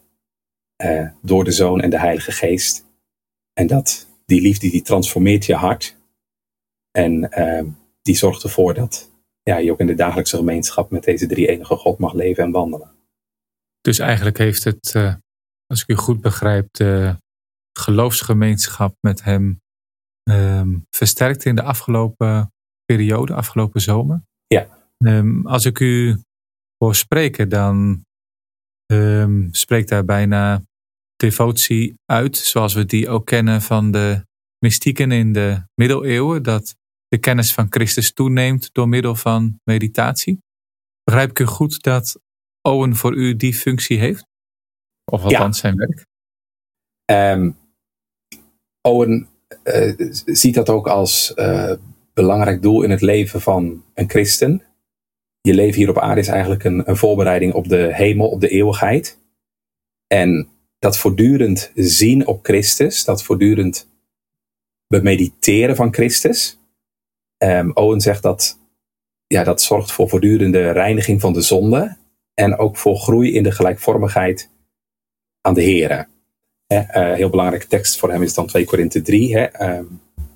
[0.76, 2.84] eh, door de Zoon en de Heilige Geest.
[3.52, 5.96] En dat die liefde die transformeert je hart.
[6.90, 7.64] En eh,
[8.02, 9.10] die zorgt ervoor dat
[9.42, 12.50] ja, je ook in de dagelijkse gemeenschap met deze drie enige God mag leven en
[12.50, 12.90] wandelen.
[13.80, 15.14] Dus eigenlijk heeft het, uh,
[15.66, 17.16] als ik u goed begrijp, de
[17.78, 19.60] geloofsgemeenschap met hem
[20.30, 22.52] um, versterkt in de afgelopen
[22.84, 24.22] periode, afgelopen zomer.
[24.46, 24.68] Ja.
[24.98, 26.20] Um, als ik u
[26.76, 28.04] hoor spreken, dan
[28.92, 30.62] um, spreekt daar bijna
[31.22, 34.26] devotie uit, zoals we die ook kennen van de
[34.58, 36.74] mystieken in de middeleeuwen, dat
[37.08, 40.38] de kennis van Christus toeneemt door middel van meditatie.
[41.04, 42.20] Begrijp ik u goed dat
[42.60, 44.26] Owen voor u die functie heeft?
[45.04, 45.62] Of althans ja.
[45.62, 46.06] zijn werk?
[47.36, 47.56] Um,
[48.80, 49.28] Owen
[49.64, 51.72] uh, ziet dat ook als uh,
[52.12, 54.62] belangrijk doel in het leven van een christen.
[55.40, 58.48] Je leven hier op aarde is eigenlijk een, een voorbereiding op de hemel, op de
[58.48, 59.18] eeuwigheid.
[60.06, 60.51] En
[60.82, 63.88] dat voortdurend zien op Christus, dat voortdurend
[64.86, 66.58] bemediteren van Christus.
[67.38, 68.58] Um, Owen zegt dat
[69.26, 71.96] ja, dat zorgt voor voortdurende reiniging van de zonde
[72.34, 74.50] en ook voor groei in de gelijkvormigheid
[75.40, 76.06] aan de Here.
[76.68, 79.36] Uh, heel belangrijke tekst voor hem is dan 2 Korinthe 3.
[79.36, 79.84] Hè, ehm,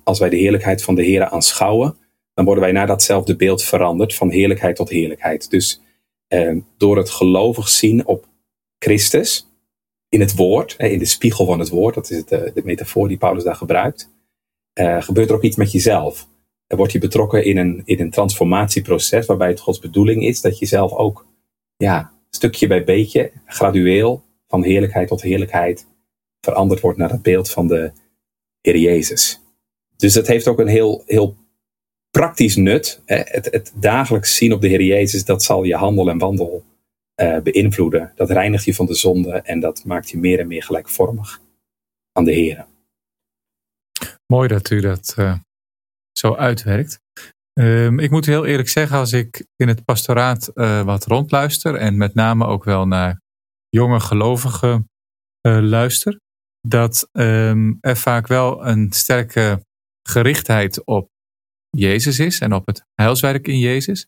[0.03, 1.97] als wij de heerlijkheid van de Here aanschouwen,
[2.33, 5.49] dan worden wij naar datzelfde beeld veranderd, van heerlijkheid tot heerlijkheid.
[5.49, 5.81] Dus
[6.29, 8.27] uh, door het gelovig zien op
[8.79, 9.47] Christus,
[10.09, 13.07] in het woord, in de spiegel van het woord, dat is het, eh, de metafoor
[13.07, 14.09] die Paulus daar gebruikt,
[14.79, 16.27] uh, gebeurt er ook iets met jezelf.
[16.67, 20.59] Er wordt je betrokken in een, in een transformatieproces waarbij het Gods bedoeling is dat
[20.59, 21.25] je zelf ook
[21.77, 25.87] ja, stukje bij beetje, gradueel, van heerlijkheid tot heerlijkheid,
[26.41, 27.91] veranderd wordt naar het beeld van de
[28.61, 29.41] Heer Jezus.
[29.95, 31.35] Dus het heeft ook een heel, heel
[32.11, 33.01] praktisch nut.
[33.05, 36.63] Het, het dagelijks zien op de Heer Jezus, dat zal je handel en wandel
[37.21, 38.11] uh, beïnvloeden.
[38.15, 41.41] Dat reinigt je van de zonde en dat maakt je meer en meer gelijkvormig
[42.11, 42.65] aan de Heer.
[44.33, 45.37] Mooi dat u dat uh,
[46.11, 46.99] zo uitwerkt.
[47.59, 51.97] Um, ik moet heel eerlijk zeggen, als ik in het pastoraat uh, wat rondluister en
[51.97, 53.21] met name ook wel naar
[53.69, 54.89] jonge gelovigen
[55.41, 56.19] luister,
[56.67, 59.65] dat um, er vaak wel een sterke
[60.09, 61.09] gerichtheid op
[61.69, 64.07] Jezus is en op het heilswerk in Jezus.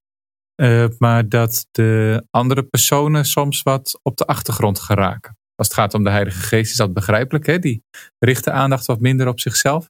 [0.61, 5.37] Uh, maar dat de andere personen soms wat op de achtergrond geraken.
[5.55, 7.45] Als het gaat om de Heilige Geest is dat begrijpelijk.
[7.45, 7.59] Hè?
[7.59, 7.83] Die
[8.17, 9.89] richten aandacht wat minder op zichzelf.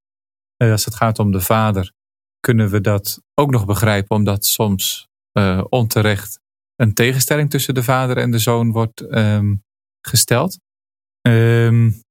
[0.63, 1.91] Uh, als het gaat om de Vader
[2.39, 6.39] kunnen we dat ook nog begrijpen, omdat soms uh, onterecht
[6.75, 9.63] een tegenstelling tussen de Vader en de Zoon wordt um,
[10.08, 10.60] gesteld.
[11.27, 12.01] Um,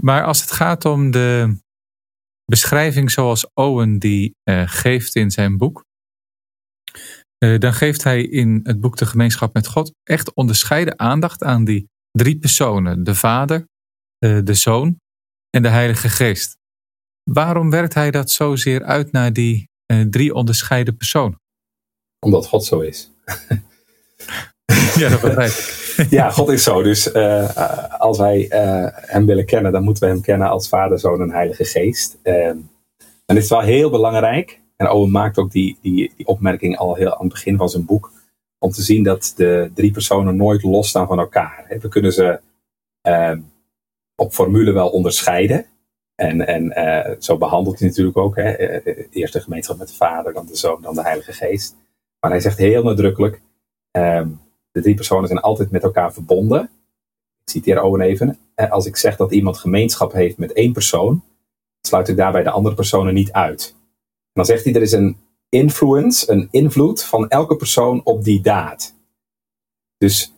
[0.00, 1.58] maar als het gaat om de
[2.44, 5.85] beschrijving zoals Owen die geeft in zijn boek,
[7.38, 11.64] uh, dan geeft hij in het boek De Gemeenschap met God echt onderscheiden aandacht aan
[11.64, 13.68] die drie personen: de Vader,
[14.18, 15.00] uh, de Zoon
[15.50, 16.56] en de Heilige Geest.
[17.30, 19.68] Waarom werkt hij dat zozeer uit naar die
[20.10, 21.40] drie onderscheiden personen?
[22.18, 23.10] Omdat God zo is.
[24.96, 26.06] ja, dat begrijp ik.
[26.10, 26.82] ja, God is zo.
[26.82, 27.14] Dus
[27.98, 28.46] als wij
[29.06, 32.16] hem willen kennen, dan moeten we hem kennen als Vader, Zoon en Heilige Geest.
[32.22, 34.60] En het is wel heel belangrijk.
[34.76, 37.84] En Owen maakt ook die, die, die opmerking al heel aan het begin van zijn
[37.84, 38.12] boek.
[38.58, 41.76] Om te zien dat de drie personen nooit losstaan van elkaar.
[41.80, 42.40] We kunnen ze
[43.00, 43.40] ehm,
[44.14, 45.66] op formule wel onderscheiden.
[46.14, 48.36] En, en zo behandelt hij natuurlijk ook.
[48.36, 48.80] Hè?
[49.10, 51.76] Eerst de gemeenschap met de Vader, dan de Zoon, dan de Heilige Geest.
[52.20, 53.40] Maar hij zegt heel nadrukkelijk.
[53.90, 56.62] Um, de drie personen zijn altijd met elkaar verbonden.
[57.44, 58.38] Ik citeer Owen even.
[58.54, 61.24] Als ik zeg dat iemand gemeenschap heeft met één persoon,
[61.80, 63.75] sluit ik daarbij de andere personen niet uit.
[64.36, 65.16] Dan zegt hij, er is een
[65.48, 68.94] influence, een invloed van elke persoon op die daad.
[69.98, 70.32] Dus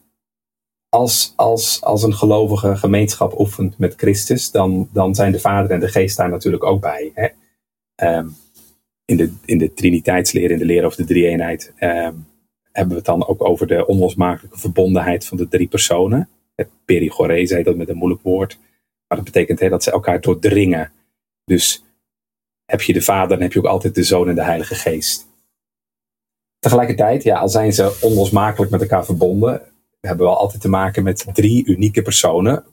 [0.88, 5.80] als, als, als een gelovige gemeenschap oefent met Christus, dan, dan zijn de Vader en
[5.80, 7.12] de Geest daar natuurlijk ook bij.
[7.14, 7.28] Hè?
[8.18, 8.36] Um,
[9.04, 12.26] in, de, in de Triniteitsleer, in de leer over de drie-eenheid, um,
[12.72, 16.28] hebben we het dan ook over de onlosmakelijke verbondenheid van de drie personen.
[16.54, 18.58] Het perigore zei dat met een moeilijk woord.
[19.08, 20.92] Maar dat betekent hè, dat ze elkaar doordringen.
[21.44, 21.82] Dus
[22.70, 25.26] heb je de Vader, dan heb je ook altijd de Zoon en de Heilige Geest.
[26.58, 29.62] Tegelijkertijd, ja, al zijn ze onlosmakelijk met elkaar verbonden,
[30.00, 32.64] hebben we altijd te maken met drie unieke personen,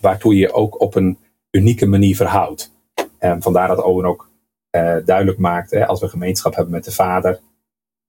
[0.00, 1.18] waartoe je ook op een
[1.50, 2.72] unieke manier verhoudt.
[3.18, 4.28] En vandaar dat Owen ook
[4.76, 7.40] uh, duidelijk maakt, hè, als we gemeenschap hebben met de Vader,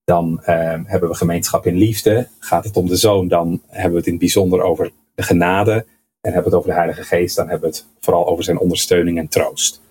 [0.03, 0.45] dan uh,
[0.83, 2.27] hebben we gemeenschap in liefde.
[2.39, 5.85] Gaat het om de zoon, dan hebben we het in het bijzonder over de genade.
[6.21, 8.59] En hebben we het over de Heilige Geest, dan hebben we het vooral over zijn
[8.59, 9.81] ondersteuning en troost.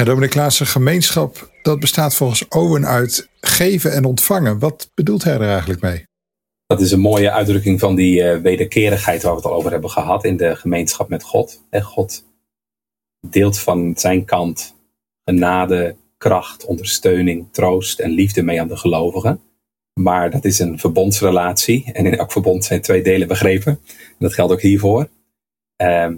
[0.00, 4.58] Ja, Dominic Klaassen, gemeenschap, dat bestaat volgens Owen uit geven en ontvangen.
[4.58, 6.04] Wat bedoelt hij er eigenlijk mee?
[6.66, 9.90] Dat is een mooie uitdrukking van die uh, wederkerigheid waar we het al over hebben
[9.90, 11.62] gehad in de gemeenschap met God.
[11.70, 12.24] En God
[13.28, 14.74] deelt van zijn kant
[15.24, 19.40] genade, kracht, ondersteuning, troost en liefde mee aan de gelovigen.
[20.00, 23.72] Maar dat is een verbondsrelatie en in elk verbond zijn twee delen begrepen.
[23.96, 25.08] En dat geldt ook hiervoor.
[25.82, 26.10] Uh,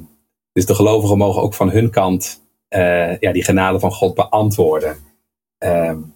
[0.53, 2.42] dus de gelovigen mogen ook van hun kant
[2.75, 4.97] uh, ja, die genade van God beantwoorden.
[5.59, 6.15] Um,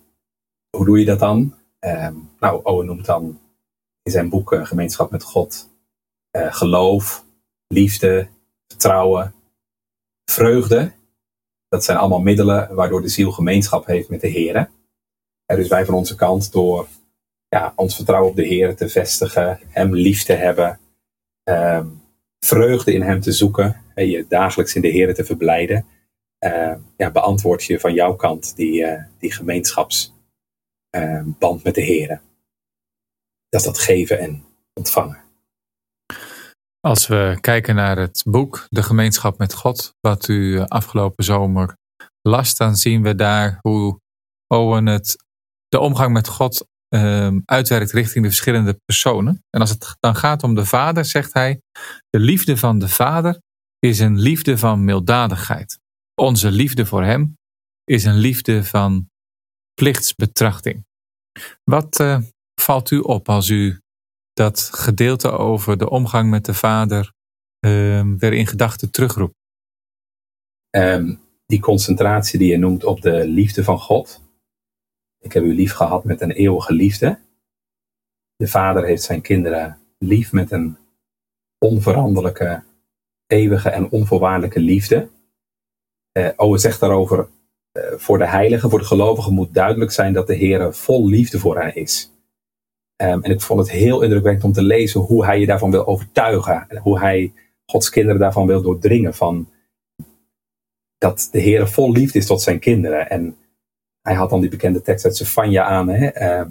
[0.76, 1.54] hoe doe je dat dan?
[1.80, 3.40] Um, nou, Owen noemt dan
[4.02, 5.68] in zijn boek uh, Gemeenschap met God
[6.36, 7.24] uh, geloof,
[7.66, 8.28] liefde,
[8.66, 9.34] vertrouwen,
[10.30, 10.92] vreugde.
[11.68, 14.70] Dat zijn allemaal middelen waardoor de ziel gemeenschap heeft met de Heer.
[15.46, 16.88] dus wij van onze kant door
[17.48, 20.78] ja, ons vertrouwen op de Heer te vestigen, Hem lief te hebben,
[21.44, 22.02] um,
[22.38, 25.86] vreugde in hem te zoeken, en je dagelijks in de Heer te verblijden,
[26.96, 32.20] ja, beantwoord je van jouw kant die, uh, die gemeenschapsband uh, met de Heer.
[33.48, 34.44] Dat is dat geven en
[34.74, 35.24] ontvangen.
[36.80, 41.76] Als we kijken naar het boek De Gemeenschap met God, wat u afgelopen zomer
[42.22, 44.00] las, dan zien we daar hoe
[44.46, 45.16] Owen het,
[45.68, 49.44] de omgang met God um, uitwerkt richting de verschillende personen.
[49.50, 51.60] En als het dan gaat om de vader, zegt hij:
[52.10, 53.40] De liefde van de vader
[53.78, 55.78] is een liefde van milddadigheid.
[56.20, 57.38] Onze liefde voor hem
[57.84, 59.10] is een liefde van
[59.74, 60.84] plichtsbetrachting.
[61.64, 62.20] Wat uh,
[62.60, 63.80] valt u op als u
[64.32, 67.12] dat gedeelte over de omgang met de vader
[67.66, 69.34] uh, weer in gedachten terugroept?
[70.70, 74.22] Um, die concentratie die je noemt op de liefde van God,
[75.18, 77.18] ik heb u lief gehad met een eeuwige liefde.
[78.36, 80.78] De vader heeft zijn kinderen lief met een
[81.58, 82.64] onveranderlijke,
[83.26, 85.08] eeuwige en onvoorwaardelijke liefde.
[86.16, 87.28] Uh, Owen zegt daarover,
[87.72, 91.38] uh, voor de heiligen, voor de gelovigen moet duidelijk zijn dat de Heer vol liefde
[91.38, 92.10] voor hen is.
[93.02, 95.86] Um, en ik vond het heel indrukwekkend om te lezen hoe hij je daarvan wil
[95.86, 96.64] overtuigen.
[96.68, 97.32] En hoe hij
[97.66, 99.14] Gods kinderen daarvan wil doordringen.
[99.14, 99.48] Van
[100.98, 103.10] dat de Heer vol liefde is tot zijn kinderen.
[103.10, 103.36] En
[104.02, 105.88] hij had dan die bekende tekst uit Sefania aan.
[105.88, 106.22] Hè?
[106.22, 106.46] Uh,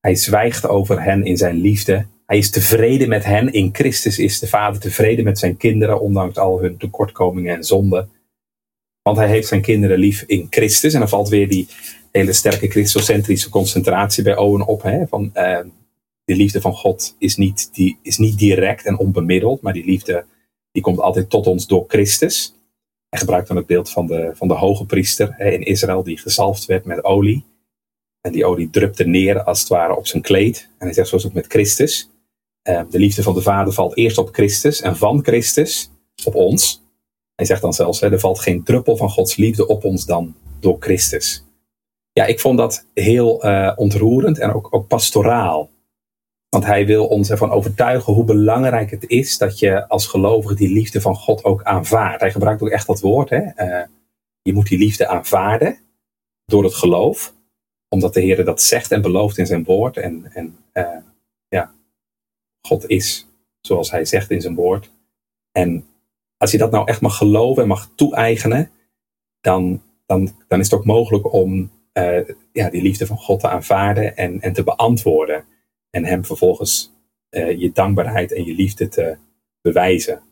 [0.00, 2.06] hij zwijgt over hen in zijn liefde.
[2.26, 3.52] Hij is tevreden met hen.
[3.52, 8.10] In Christus is de Vader tevreden met zijn kinderen, ondanks al hun tekortkomingen en zonden.
[9.08, 10.92] Want hij heeft zijn kinderen lief in Christus.
[10.92, 11.68] En dan valt weer die
[12.12, 14.82] hele sterke christocentrische concentratie bij Owen op.
[14.82, 15.06] Hè?
[15.06, 15.58] Van, uh,
[16.24, 20.24] de liefde van God is niet, die, is niet direct en onbemiddeld, maar die liefde
[20.72, 22.54] die komt altijd tot ons door Christus.
[23.08, 26.18] Hij gebruikt dan het beeld van de, van de hoge priester hè, in Israël die
[26.18, 27.44] gezalfd werd met olie.
[28.20, 30.68] En die olie drupte neer als het ware op zijn kleed.
[30.78, 32.10] En hij zegt zoals ook met Christus.
[32.68, 35.90] Uh, de liefde van de Vader valt eerst op Christus en van Christus
[36.24, 36.86] op ons.
[37.38, 40.34] Hij zegt dan zelfs, hè, er valt geen druppel van Gods liefde op ons dan
[40.60, 41.44] door Christus.
[42.12, 45.70] Ja, ik vond dat heel uh, ontroerend en ook, ook pastoraal.
[46.48, 50.72] Want hij wil ons ervan overtuigen hoe belangrijk het is dat je als gelovige die
[50.72, 52.20] liefde van God ook aanvaardt.
[52.20, 53.30] Hij gebruikt ook echt dat woord.
[53.30, 53.42] Hè?
[53.56, 53.86] Uh,
[54.42, 55.78] je moet die liefde aanvaarden
[56.44, 57.34] door het geloof.
[57.88, 59.96] Omdat de Heer dat zegt en belooft in zijn woord.
[59.96, 60.96] En, en uh,
[61.48, 61.72] ja,
[62.66, 63.26] God is
[63.60, 64.90] zoals hij zegt in zijn woord.
[65.52, 65.86] En
[66.38, 68.70] als je dat nou echt mag geloven en mag toe-eigenen,
[69.40, 72.20] dan, dan, dan is het ook mogelijk om uh,
[72.52, 75.44] ja, die liefde van God te aanvaarden en, en te beantwoorden
[75.90, 76.92] en hem vervolgens
[77.30, 79.16] uh, je dankbaarheid en je liefde te
[79.60, 80.22] bewijzen.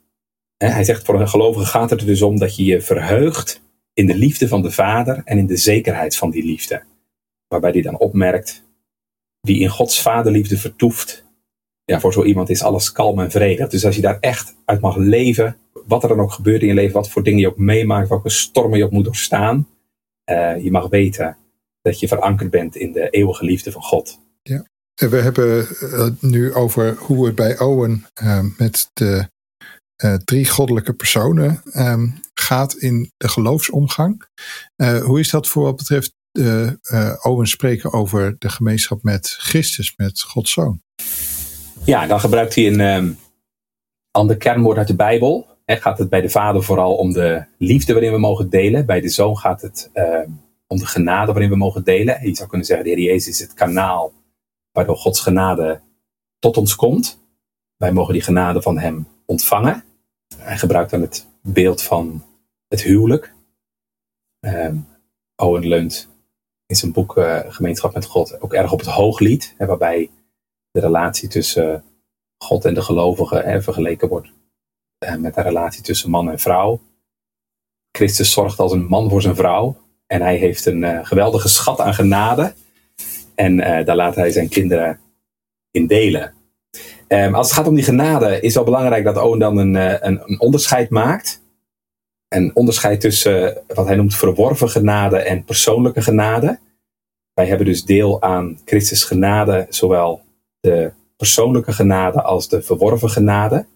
[0.57, 4.07] Hij zegt voor een gelovige gaat het er dus om dat je je verheugt in
[4.07, 6.83] de liefde van de Vader en in de zekerheid van die liefde.
[7.49, 8.65] Waarbij hij dan opmerkt,
[9.41, 11.26] wie in Gods vaderliefde vertoeft,
[11.87, 13.69] ja, voor zo iemand is alles kalm en vredig.
[13.69, 15.57] Dus als je daar echt uit mag leven,
[15.87, 18.31] wat er dan ook gebeurt in je leven, wat voor dingen je ook meemaakt, welke
[18.31, 19.69] stormen je ook moet doorstaan,
[20.31, 21.37] uh, je mag weten
[21.83, 24.19] dat je verankerd bent in de eeuwige liefde van God.
[24.43, 24.65] Ja.
[24.95, 29.29] We hebben het nu over hoe het bij Owen uh, met de
[30.05, 34.25] uh, drie goddelijke personen um, gaat in de geloofsomgang.
[35.03, 36.15] Hoe is dat voor wat betreft
[37.23, 40.85] Owen spreken over de gemeenschap met Christus, met Gods Zoon?
[41.87, 43.19] Ja, dan gebruikt hij een um,
[44.11, 45.47] ander kernwoord uit de Bijbel.
[45.65, 48.87] He, gaat het bij de Vader vooral om de liefde waarin we mogen delen.
[48.87, 50.31] Bij de Zoon gaat het ehm,
[50.67, 52.27] om de genade waarin we mogen delen.
[52.27, 54.13] Je zou kunnen zeggen, de Heer Jezus is het kanaal
[54.73, 55.81] waardoor Gods genade
[56.39, 57.19] tot ons komt.
[57.77, 59.85] Wij mogen die genade van Hem ontvangen.
[60.37, 62.25] Hij gebruikt dan het beeld van
[62.69, 63.35] het huwelijk.
[64.41, 64.87] Um,
[65.37, 66.09] Owen leunt
[66.67, 70.11] in zijn boek uh, Gemeenschap met God ook erg op het hooglied, hè, waarbij
[70.77, 71.85] de relatie tussen
[72.39, 74.29] God en de gelovigen hè, vergeleken wordt
[75.05, 76.81] uh, met de relatie tussen man en vrouw.
[77.91, 81.81] Christus zorgt als een man voor zijn vrouw en hij heeft een uh, geweldige schat
[81.81, 82.55] aan genade
[83.35, 85.01] en uh, daar laat hij zijn kinderen
[85.71, 86.35] in delen.
[87.09, 90.21] Um, als het gaat om die genade, is wel belangrijk dat Owen dan een, een,
[90.25, 91.43] een, onderscheid maakt.
[92.29, 96.59] Een onderscheid tussen wat hij noemt verworven genade en persoonlijke genade.
[97.35, 100.26] Wij hebben dus deel aan Christus genade, zowel
[100.61, 103.67] de persoonlijke genade als de verworven genade.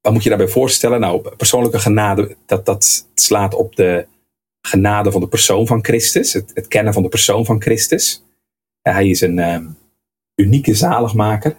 [0.00, 1.00] Wat moet je daarbij voorstellen?
[1.00, 4.06] Nou, persoonlijke genade, dat, dat slaat op de
[4.60, 8.22] genade van de persoon van Christus, het, het kennen van de persoon van Christus.
[8.82, 9.76] Hij is een um,
[10.34, 11.56] unieke zaligmaker.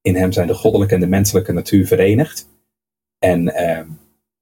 [0.00, 2.48] In hem zijn de goddelijke en de menselijke natuur verenigd.
[3.18, 3.98] En um,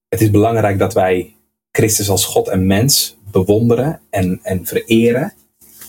[0.08, 1.34] het is belangrijk dat wij
[1.70, 5.32] Christus als God en mens bewonderen en, en vereren.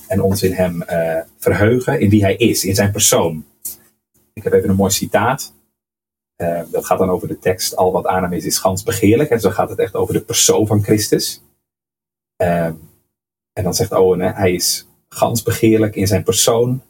[0.07, 3.45] En ons in hem uh, verheugen in wie hij is, in zijn persoon.
[4.35, 5.53] Ik heb even een mooi citaat.
[6.41, 9.29] Uh, dat gaat dan over de tekst, al wat aan hem is, is gans begeerlijk.
[9.29, 11.41] En zo gaat het echt over de persoon van Christus.
[12.41, 12.65] Uh,
[13.53, 16.81] en dan zegt Owen, hè, hij is gans begeerlijk in zijn persoon,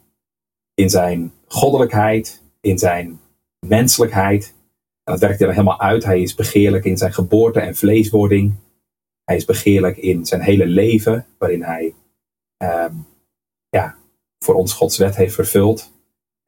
[0.74, 3.20] in zijn goddelijkheid, in zijn
[3.66, 4.54] menselijkheid.
[5.04, 6.04] En dat werkt hij dan helemaal uit.
[6.04, 8.54] Hij is begeerlijk in zijn geboorte en vleeswording.
[9.24, 11.94] Hij is begeerlijk in zijn hele leven, waarin hij
[12.58, 13.06] um,
[13.68, 13.96] ja,
[14.38, 15.92] voor ons Gods wet heeft vervuld.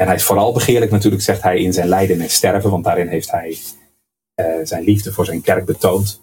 [0.01, 3.09] En hij is vooral begeerlijk natuurlijk, zegt hij, in zijn lijden en sterven, want daarin
[3.09, 3.59] heeft hij
[4.41, 6.21] uh, zijn liefde voor zijn kerk betoond.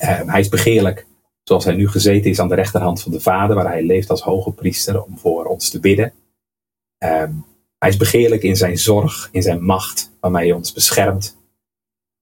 [0.00, 1.06] Um, hij is begeerlijk
[1.42, 4.22] zoals hij nu gezeten is aan de rechterhand van de Vader, waar hij leeft als
[4.22, 6.12] hoge priester om voor ons te bidden.
[6.98, 7.44] Um,
[7.78, 11.36] hij is begeerlijk in zijn zorg, in zijn macht, waarmee hij ons beschermt.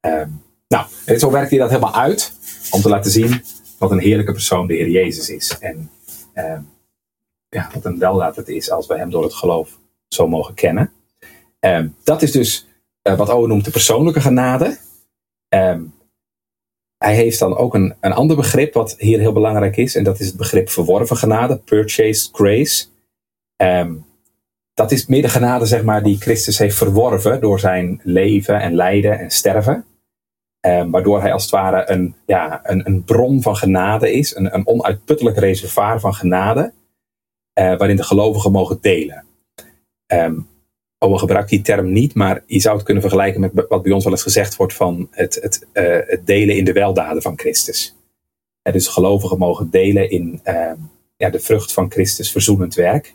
[0.06, 2.32] Um, nou, en zo werkt hij dat helemaal uit,
[2.70, 3.44] om te laten zien
[3.78, 5.58] wat een heerlijke persoon de Heer Jezus is.
[5.58, 5.90] En
[7.48, 9.78] ja, wat een weldaad het is als we hem door het geloof
[10.08, 10.92] zo mogen kennen.
[12.04, 12.66] dat is dus
[13.02, 14.78] uh, wat Owen noemt de persoonlijke genade.
[15.48, 15.94] Um,
[16.98, 19.94] hij heeft dan ook een, een ander begrip wat hier heel belangrijk is.
[19.94, 22.86] En dat is het begrip verworven genade, purchased grace.
[23.56, 24.06] Um,
[24.74, 28.74] dat is meer de genade zeg maar, die Christus heeft verworven door zijn leven en
[28.74, 29.84] lijden en sterven.
[30.90, 34.36] Waardoor hij als het ware een, ja, een, een bron van genade is.
[34.36, 36.72] Een, een onuitputtelijk reservoir van genade.
[37.60, 39.25] Uh, waarin de gelovigen mogen delen.
[40.06, 40.48] Um,
[40.98, 44.04] we gebruiken die term niet, maar je zou het kunnen vergelijken met wat bij ons
[44.04, 47.96] wel eens gezegd wordt van het, het, uh, het delen in de weldaden van Christus.
[48.62, 50.72] En dus gelovigen mogen delen in uh,
[51.16, 53.14] ja, de vrucht van Christus verzoenend werk.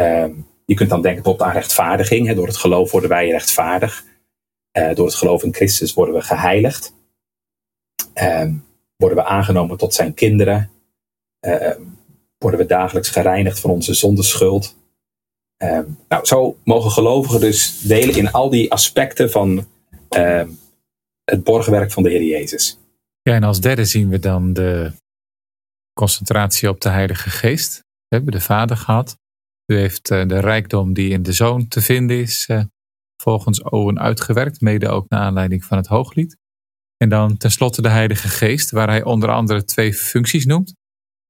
[0.00, 0.26] Uh,
[0.64, 2.26] je kunt dan denken bijvoorbeeld aan rechtvaardiging.
[2.26, 2.34] Hè.
[2.34, 4.04] Door het geloof worden wij rechtvaardig.
[4.78, 6.94] Uh, door het geloof in Christus worden we geheiligd.
[8.12, 8.54] Ehm,
[8.96, 10.70] worden we aangenomen tot zijn kinderen.
[11.40, 11.80] Ehm,
[12.38, 14.76] worden we dagelijks gereinigd van onze zondeschuld.
[15.64, 19.66] Uh, nou, zo mogen gelovigen dus delen in al die aspecten van
[20.16, 20.42] uh,
[21.24, 22.78] het borgwerk van de Heer Jezus.
[23.22, 24.92] Ja, en als derde zien we dan de
[25.92, 27.76] concentratie op de Heilige Geest.
[27.78, 29.18] We hebben de Vader gehad.
[29.66, 32.62] U heeft uh, de rijkdom die in de Zoon te vinden is, uh,
[33.22, 36.36] volgens Owen uitgewerkt, mede ook naar aanleiding van het Hooglied.
[36.96, 40.74] En dan tenslotte de Heilige Geest, waar hij onder andere twee functies noemt: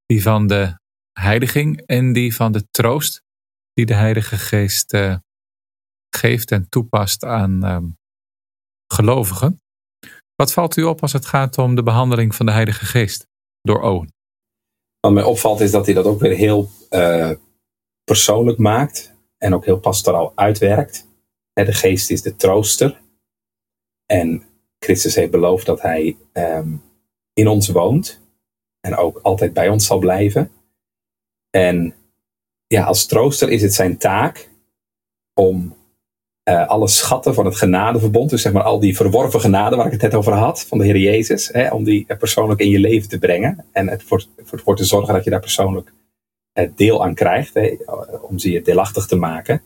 [0.07, 0.79] die van de
[1.13, 3.23] heiliging en die van de troost
[3.79, 5.17] die de Heilige Geest uh,
[6.17, 7.99] geeft en toepast aan um,
[8.93, 9.61] gelovigen.
[10.35, 13.27] Wat valt u op als het gaat om de behandeling van de Heilige Geest
[13.61, 14.13] door Owen?
[15.01, 17.31] Wat mij opvalt is dat hij dat ook weer heel uh,
[18.05, 21.07] persoonlijk maakt en ook heel pastoraal uitwerkt.
[21.53, 23.01] De Geest is de trooster.
[24.07, 24.43] En
[24.79, 26.83] Christus heeft beloofd dat hij um,
[27.33, 28.21] in ons woont
[28.81, 30.53] en ook altijd bij ons zal blijven.
[31.51, 31.95] En
[32.69, 34.49] ja, als trooster is het zijn taak
[35.35, 35.77] om
[36.49, 39.93] uh, alle schatten van het genadeverbond, dus zeg maar al die verworven genade waar ik
[39.93, 43.09] het net over had, van de Heer Jezus, hè, om die persoonlijk in je leven
[43.09, 45.93] te brengen en ervoor, ervoor te zorgen dat je daar persoonlijk
[46.59, 47.77] uh, deel aan krijgt, hè,
[48.21, 49.63] om ze je deelachtig te maken.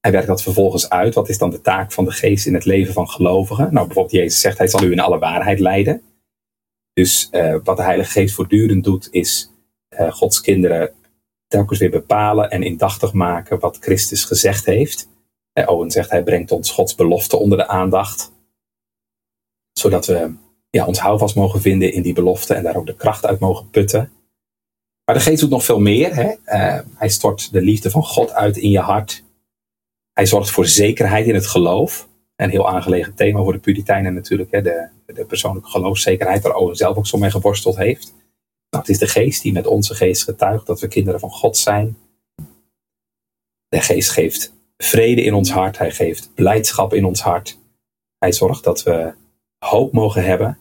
[0.00, 1.14] Hij werkt dat vervolgens uit.
[1.14, 3.72] Wat is dan de taak van de geest in het leven van gelovigen?
[3.72, 6.02] Nou, bijvoorbeeld Jezus zegt, hij zal u in alle waarheid leiden.
[6.92, 7.28] Dus
[7.64, 9.50] wat de Heilige Geest voortdurend doet, is
[10.10, 10.92] Gods kinderen
[11.48, 15.08] telkens weer bepalen en indachtig maken wat Christus gezegd heeft.
[15.66, 18.32] Owen zegt hij brengt ons Gods belofte onder de aandacht.
[19.72, 20.34] Zodat we
[20.70, 23.70] ja, ons houvast mogen vinden in die belofte en daar ook de kracht uit mogen
[23.70, 24.12] putten.
[25.04, 26.14] Maar de geest doet nog veel meer.
[26.14, 26.28] Hè?
[26.46, 29.24] Uh, hij stort de liefde van God uit in je hart.
[30.12, 32.08] Hij zorgt voor zekerheid in het geloof.
[32.36, 34.50] Een heel aangelegen thema voor de Puritijnen natuurlijk.
[34.50, 34.62] Hè?
[34.62, 38.14] De, de persoonlijke geloofszekerheid, waar Owen zelf ook zo mee geworsteld heeft.
[38.70, 41.98] Het is de geest die met onze geest getuigt dat we kinderen van God zijn.
[43.68, 45.78] De geest geeft vrede in ons hart.
[45.78, 47.58] Hij geeft blijdschap in ons hart.
[48.18, 49.12] Hij zorgt dat we
[49.58, 50.58] hoop mogen hebben.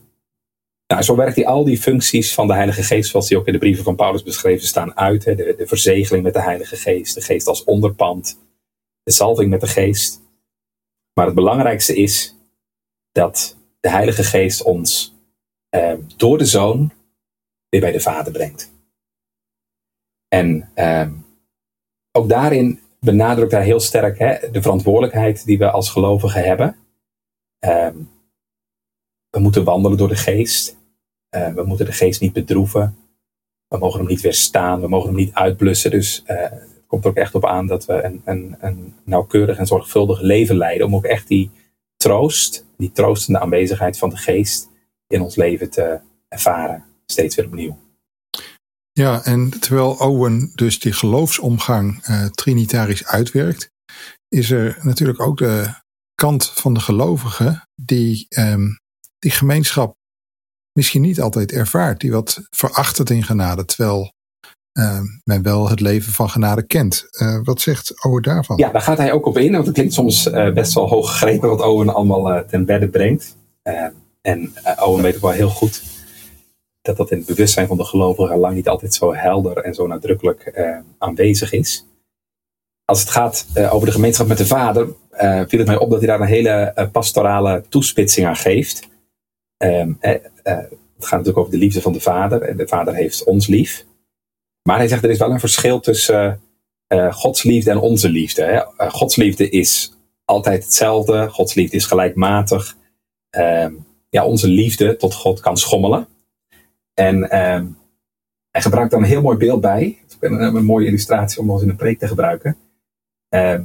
[0.87, 3.53] Nou, zo werkt hij al die functies van de Heilige Geest, zoals die ook in
[3.53, 5.25] de brieven van Paulus beschreven staan, uit.
[5.25, 5.35] Hè.
[5.35, 8.39] De, de verzegeling met de Heilige Geest, de geest als onderpand,
[9.03, 10.21] de zalving met de geest.
[11.13, 12.35] Maar het belangrijkste is
[13.11, 15.13] dat de Heilige Geest ons
[15.69, 16.91] eh, door de Zoon
[17.69, 18.71] weer bij de Vader brengt.
[20.27, 21.07] En eh,
[22.11, 26.75] ook daarin benadrukt hij heel sterk hè, de verantwoordelijkheid die we als gelovigen hebben.
[27.65, 27.89] Uh,
[29.29, 30.77] we moeten wandelen door de geest.
[31.35, 32.97] Uh, we moeten de geest niet bedroeven.
[33.67, 34.81] We mogen hem niet weerstaan.
[34.81, 35.91] We mogen hem niet uitblussen.
[35.91, 39.57] Dus uh, het komt er ook echt op aan dat we een, een, een nauwkeurig
[39.57, 40.87] en zorgvuldig leven leiden.
[40.87, 41.51] Om ook echt die
[41.97, 44.69] troost, die troostende aanwezigheid van de geest
[45.07, 47.77] in ons leven te ervaren steeds weer opnieuw.
[48.91, 53.69] Ja, en terwijl Owen dus die geloofsomgang uh, trinitarisch uitwerkt,
[54.27, 55.69] is er natuurlijk ook de
[56.15, 58.67] kant van de gelovigen die ehm,
[59.19, 59.95] die gemeenschap
[60.73, 64.11] misschien niet altijd ervaart, die wat verachtert in genade, terwijl
[64.79, 67.07] uh, men wel het leven van genade kent.
[67.11, 68.57] Uh, wat zegt Owen daarvan?
[68.57, 71.11] Ja, daar gaat hij ook op in, want het klinkt soms uh, best wel hoog
[71.11, 73.35] gegrepen wat Owen allemaal ten bedde brengt.
[74.21, 75.81] en Owen weet ook wel heel goed
[76.87, 79.87] dat dat in het bewustzijn van de gelovigen lang niet altijd zo helder en zo
[79.87, 80.59] nadrukkelijk
[80.97, 81.85] aanwezig is.
[82.85, 84.87] Als het gaat over de gemeenschap met de vader,
[85.47, 88.87] viel het mij op dat hij daar een hele pastorale toespitsing aan geeft.
[89.57, 92.41] Um, het gaat natuurlijk over de liefde van de vader.
[92.41, 93.85] En de vader heeft ons lief.
[94.63, 96.41] Maar hij zegt er is wel een verschil tussen
[97.09, 98.43] Gods liefde en onze liefde.
[98.43, 98.89] Hè.
[98.89, 99.93] Gods liefde is
[100.25, 101.29] altijd hetzelfde.
[101.29, 102.75] Gods liefde is gelijkmatig.
[103.37, 103.67] Uh,
[104.09, 106.07] ja, onze liefde tot God kan schommelen.
[106.99, 107.65] En ehm,
[108.51, 109.99] hij gebruikt daar een heel mooi beeld bij.
[110.19, 112.57] Een, een, mooie illustratie om ons in een preek te gebruiken.
[113.29, 113.63] Ehm,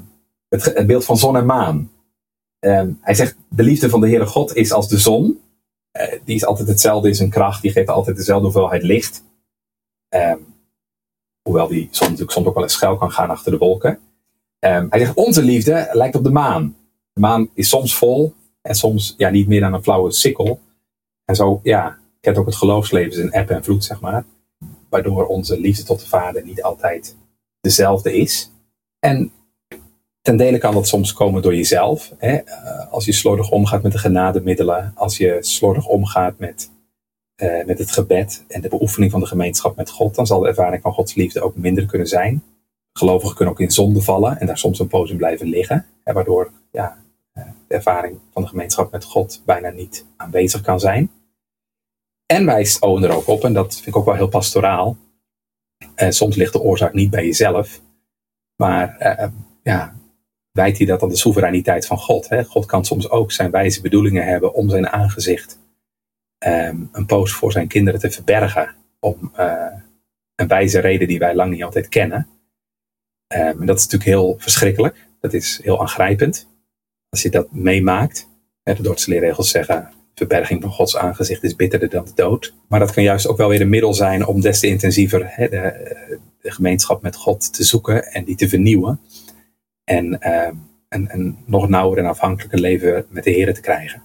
[0.48, 1.90] het, het, beeld van zon en maan.
[3.00, 5.40] hij zegt, de liefde van de Heere God is als de zon.
[6.00, 7.62] Uh, die is altijd hetzelfde in zijn kracht.
[7.62, 9.24] Die geeft altijd dezelfde hoeveelheid licht.
[11.42, 13.98] Hoewel die soms natuurlijk soms ook wel eens schuil kan gaan achter de wolken.
[14.58, 16.76] Hij zegt, onze liefde lijkt op de maan.
[17.12, 20.60] De maan is soms vol en soms ja, niet meer dan een flauwe sikkel.
[21.24, 24.24] En zo, ja, kent ook het geloofsleven in eb en vloed, zeg maar.
[24.88, 27.16] Waardoor onze liefde tot de Vader niet altijd
[27.60, 28.50] dezelfde is.
[28.98, 29.32] En
[30.22, 32.12] Ten dele kan dat soms komen door jezelf.
[32.18, 32.36] Hè?
[32.36, 36.70] Eh, als je slordig omgaat met de genademiddelen, als je slordig omgaat met,
[37.42, 40.48] uh, met het gebed en de beoefening van de gemeenschap met God, dan zal de
[40.48, 42.42] ervaring van Gods liefde ook minder kunnen zijn.
[42.92, 46.12] Gelovigen kunnen ook in zonde vallen en daar soms een poos in blijven liggen, hè,
[46.12, 46.98] waardoor ja,
[47.32, 51.10] eh, de ervaring van de gemeenschap met God bijna niet aanwezig kan zijn.
[52.32, 54.96] En wijst Owen er ook op, en dat vind ik ook wel heel pastoraal.
[55.96, 57.80] soms ligt de oorzaak niet bij jezelf,
[58.56, 58.96] maar
[59.62, 59.96] ja,
[60.52, 62.28] wijt hij dat aan de soevereiniteit van God.
[62.28, 62.44] Hè?
[62.44, 65.58] God kan soms ook zijn wijze bedoelingen hebben om zijn aangezicht
[66.46, 68.74] um, een poos voor zijn kinderen te verbergen.
[69.00, 69.66] Om uh,
[70.34, 72.28] een wijze reden die wij lang niet altijd kennen.
[73.34, 75.06] Um, en dat is natuurlijk heel verschrikkelijk.
[75.20, 76.48] Dat is heel aangrijpend.
[77.08, 78.28] Als je dat meemaakt.
[78.62, 79.92] Hè, de Dordtse leerregels zeggen.
[80.14, 82.54] Verberging van Gods aangezicht is bitterder dan de dood.
[82.68, 85.48] Maar dat kan juist ook wel weer een middel zijn om des te intensiever hè,
[85.48, 85.96] de,
[86.40, 89.00] de gemeenschap met God te zoeken en die te vernieuwen
[89.84, 90.18] en
[90.88, 94.02] een, een nog nauwer en afhankelijker leven met de Heer te krijgen.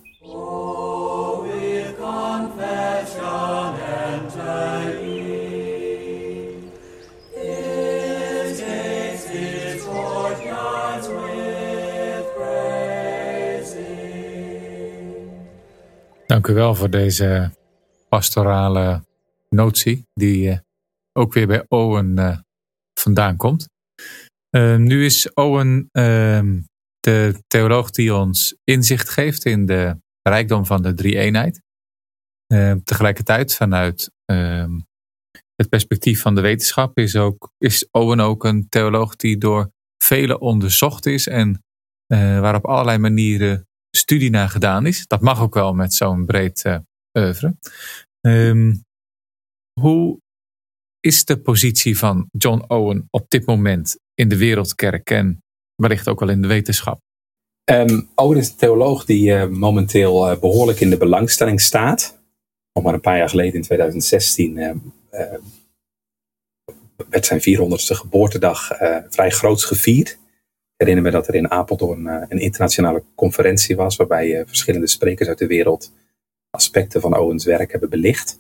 [16.28, 17.52] Dank u wel voor deze
[18.10, 19.06] pastorale
[19.50, 20.58] notie, die uh,
[21.14, 22.38] ook weer bij Owen uh,
[23.00, 23.70] vandaan komt.
[24.56, 26.42] Uh, nu is Owen uh,
[27.00, 31.62] de theoloog die ons inzicht geeft in de rijkdom van de drie-eenheid.
[32.54, 34.80] Uh, tegelijkertijd vanuit ehm,
[35.56, 39.72] het perspectief van de wetenschap is, ook, is Owen ook een theoloog die door
[40.04, 41.62] velen onderzocht is en
[42.08, 43.67] waar op allerlei manieren
[43.98, 45.08] studie naar gedaan is.
[45.08, 46.78] Dat mag ook wel met zo'n breed uh,
[47.14, 47.56] oeuvre.
[48.22, 48.86] Um,
[49.80, 50.20] hoe
[51.00, 55.44] is de positie van John Owen op dit moment in de wereldkerk en
[55.76, 57.00] wellicht ook wel in de wetenschap?
[57.72, 62.18] Um, Owen is een theoloog die uh, momenteel uh, behoorlijk in de belangstelling staat.
[62.74, 64.70] Nog maar een paar jaar geleden, in 2016, uh,
[65.10, 65.40] ehm,
[67.10, 70.18] werd zijn 400ste geboortedag eh, vrij groots gevierd.
[70.78, 75.48] Herinner me dat er in Apeldoorn een internationale conferentie was, waarbij verschillende sprekers uit de
[75.48, 75.92] wereld
[76.50, 78.40] aspecten van Owens werk hebben belicht.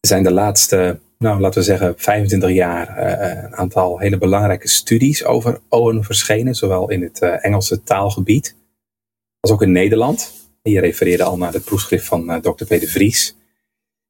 [0.00, 4.68] Er zijn de laatste nou, laten we zeggen, 25 jaar uh, een aantal hele belangrijke
[4.68, 8.56] studies over Owen verschenen, zowel in het Engelse taalgebied
[9.40, 10.32] als ook in Nederland.
[10.62, 12.64] Je refereerde al naar het proefschrift van Dr.
[12.64, 13.36] Peter Vries,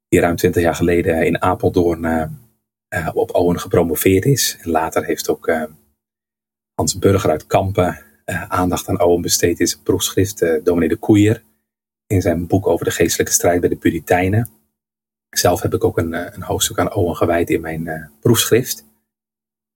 [0.07, 2.31] die ruim 20 jaar geleden in Apeldoorn
[3.13, 4.57] op Owen gepromoveerd is.
[4.61, 5.51] En later heeft ook
[6.75, 8.01] Hans Burger uit Kampen
[8.47, 11.43] aandacht aan Owen besteed zijn proefschrift Dominee de Koeier
[12.07, 14.49] in zijn boek over de geestelijke strijd bij de Puritijnen.
[15.29, 18.85] Zelf heb ik ook een, eh, een hoofdstuk aan Owen gewijd in mijn uh, proefschrift.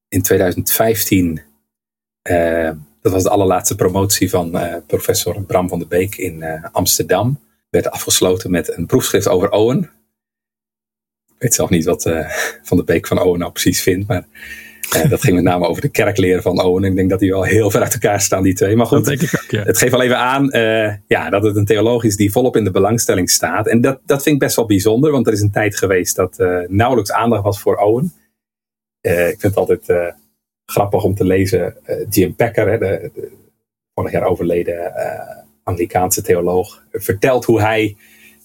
[0.08, 1.42] In 2015,
[2.30, 6.44] uh, eh, dat was de allerlaatste promotie van uh, professor Bram van der Beek in
[6.72, 7.40] Amsterdam,
[7.70, 9.92] werd afgesloten met een proefschrift over Owen.
[11.28, 12.04] Ik weet zelf niet wat
[12.64, 14.28] Van der Beek van Owen nou precies vindt, maar
[14.96, 16.84] uh, dat ging met name over de kerkleren van Owen.
[16.84, 18.76] Ik denk dat die wel heel ver uit elkaar staan, die twee.
[18.76, 19.64] Maar goed, denk ik ook, ja.
[19.64, 22.64] het geeft wel even aan uh, ja, dat het een theoloog is die volop in
[22.64, 23.68] de belangstelling staat.
[23.68, 26.40] En dat, dat vind ik best wel bijzonder, want er is een tijd geweest dat
[26.40, 28.14] uh, nauwelijks aandacht was voor Owen.
[29.02, 30.14] ik vind het altijd
[30.66, 31.76] grappig om te lezen.
[32.10, 33.32] Jim Packer, hè, de, de,
[33.94, 34.94] vorig jaar overleden
[35.64, 37.96] Anglikaanse theoloog, vertelt hoe hij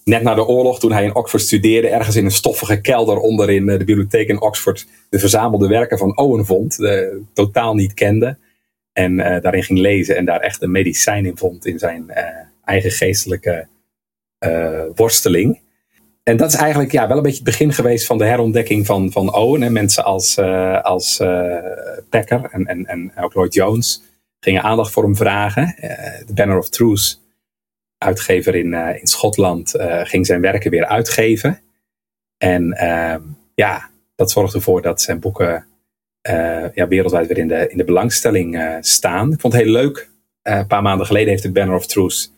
[0.09, 3.49] net na de oorlog, toen hij in Oxford studeerde, ergens in een stoffige kelder onder
[3.49, 6.77] in de bibliotheek in Oxford de verzamelde werken van Owen vond,
[7.33, 8.37] totaal niet kende.
[8.93, 12.11] En daarin ging lezen en daar echt een medicijn in vond in zijn
[12.63, 13.67] eigen geestelijke
[14.95, 15.59] worsteling
[16.25, 19.11] en dat is eigenlijk ja, wel een beetje het begin geweest van de herontdekking van,
[19.11, 19.63] van Owen.
[19.63, 20.39] En mensen als,
[20.81, 21.17] als
[22.09, 24.01] Packer en, en, en ook Lloyd Jones
[24.39, 25.75] gingen aandacht voor hem vragen.
[26.25, 27.21] De Banner of Truth,
[28.05, 31.61] uitgever in, in Schotland, ging zijn werken weer uitgeven.
[32.37, 33.21] En ehm,
[33.55, 35.65] ja, dat zorgde ervoor dat zijn boeken
[36.73, 39.31] ja, wereldwijd weer in de, in de belangstelling staan.
[39.31, 40.09] Ik vond het heel leuk.
[40.41, 42.31] een paar maanden geleden heeft de Banner of Truth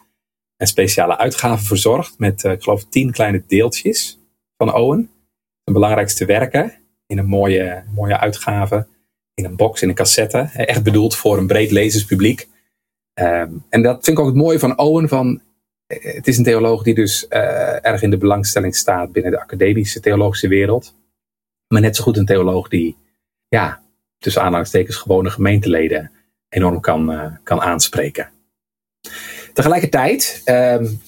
[0.58, 4.20] een speciale uitgave verzorgd met, ik geloof, tien kleine deeltjes
[4.58, 5.10] van Owen.
[5.64, 6.74] De belangrijkste werken
[7.08, 8.88] in een mooie, mooie uitgave,
[9.34, 10.50] in een box, in een cassette.
[10.54, 12.48] Echt bedoeld voor een breed lezerspubliek.
[13.20, 15.08] Um, en dat vind ik ook het mooie van Owen.
[15.08, 15.47] Van, eh,
[15.88, 20.00] het is een theoloog die dus uh, erg in de belangstelling staat binnen de academische
[20.00, 20.96] theologische wereld.
[21.68, 22.98] Maar net zo goed een theoloog die,
[23.48, 23.82] ja,
[24.18, 26.12] tussen aanhalingstekens gewone gemeenteleden
[26.50, 28.30] enorm kan, uh, kan aanspreken.
[29.54, 31.00] Tegelijkertijd, um,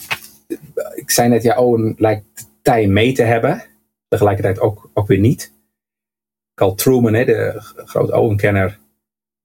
[0.96, 3.64] ik zei net, ja, Owen lijkt tij mee te hebben.
[4.08, 5.52] Tegelijkertijd ook, ook weer niet.
[6.54, 7.54] Carl Truman, hè, de
[7.86, 8.80] grote Owen-kenner,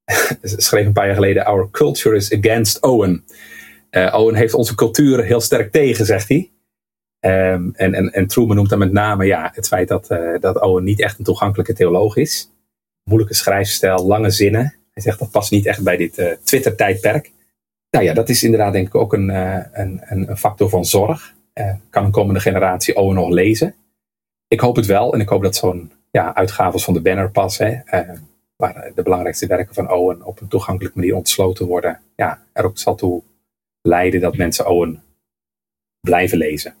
[0.41, 3.25] schreef een paar jaar geleden: Our culture is against Owen.
[3.97, 6.51] Uh, Owen heeft onze cultuur heel sterk tegen, zegt hij.
[7.19, 10.61] Um, en, en, en Truman noemt dan met name ja, het feit dat, uh, dat
[10.61, 12.51] Owen niet echt een toegankelijke theoloog is.
[13.03, 14.75] Moeilijke schrijfstijl, lange zinnen.
[14.91, 17.31] Hij zegt dat past niet echt bij dit uh, Twitter-tijdperk
[17.95, 19.29] nou ja, dat is inderdaad denk ik ook een,
[19.79, 21.33] een, een, factor van zorg.
[21.89, 23.75] Kan een komende generatie Owen nog lezen?
[24.47, 27.57] Ik hoop het wel en ik hoop dat zo'n ja, uitgaves van de banner pas,
[28.55, 32.77] waar de belangrijkste werken van Owen op een toegankelijke manier ontsloten worden, ja, er ook
[32.77, 33.23] zal toe
[33.85, 35.03] leiden dat mensen Owen
[35.99, 36.75] blijven lezen.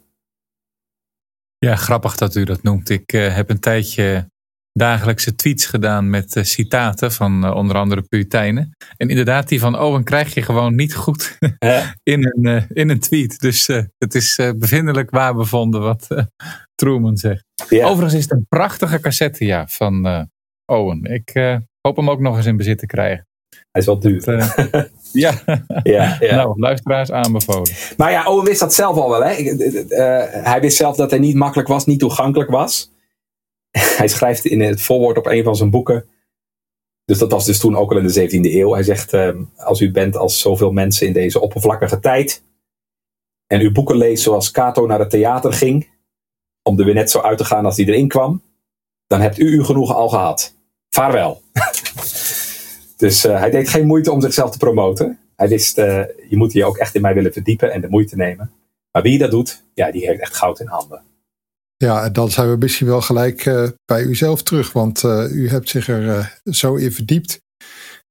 [1.57, 2.89] Ja, grappig dat u dat noemt.
[2.89, 4.29] Ik heb een tijdje
[4.71, 8.75] dagelijkse tweets gedaan met uh, citaten van uh, onder andere Puriteinen.
[8.97, 11.37] En inderdaad, die van Owen krijg je gewoon niet goed
[12.03, 13.39] in, een, in een tweet.
[13.39, 16.07] Dus het is bevindelijk waar bevonden wat
[16.75, 17.43] Truman zegt.
[17.69, 17.85] Ja.
[17.85, 20.27] Overigens is het een prachtige cassette ja, van
[20.65, 21.03] Owen.
[21.03, 21.31] Ik
[21.81, 23.27] hoop hem ook nog eens in bezit te krijgen.
[23.71, 24.23] Hij is wel duur.
[25.11, 25.41] ja.
[25.83, 26.35] ja, ja.
[26.35, 27.71] nou, luisteraars aanbevolen.
[27.97, 29.23] Maar ja, Owen wist dat zelf al wel.
[29.23, 29.33] Hè?
[30.41, 32.91] hij wist zelf dat hij niet makkelijk was, niet toegankelijk was.
[33.99, 36.05] hij schrijft in het voorwoord op een van zijn boeken.
[37.05, 38.73] Dus dat was dus toen ook al in de 17e eeuw.
[38.73, 42.43] Hij zegt: uh, Als u bent als zoveel mensen in deze oppervlakkige tijd.
[43.47, 45.89] en uw boeken leest zoals Cato naar het theater ging.
[46.63, 48.41] om er weer net zo uit te gaan als die erin kwam.
[49.07, 50.55] dan hebt u uw genoegen al gehad.
[50.89, 51.41] Vaarwel.
[52.95, 55.19] dus uh, hij deed geen moeite om zichzelf te promoten.
[55.35, 58.15] Hij wist: uh, je moet je ook echt in mij willen verdiepen en de moeite
[58.15, 58.51] nemen.
[58.91, 61.01] Maar wie dat doet, ja, die heeft echt goud in handen.
[61.77, 65.87] Ja, dan zijn we misschien wel gelijk uh, bij uzelf terug, want u hebt zich
[65.87, 67.41] er zo in verdiept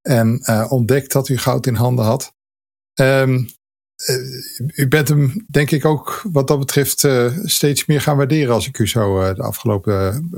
[0.01, 2.33] en ontdekt dat u goud in handen had.
[2.99, 3.49] Um,
[4.75, 7.07] u bent hem, denk ik, ook wat dat betreft
[7.43, 10.29] steeds meer gaan waarderen als ik u zo de afgelopen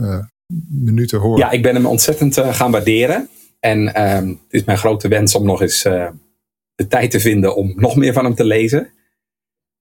[0.68, 1.38] minuten hoor.
[1.38, 3.30] Ja, ik ben hem ontzettend gaan waarderen.
[3.60, 5.82] En um, het is mijn grote wens om nog eens
[6.78, 8.92] de tijd te vinden om nog meer van hem te lezen.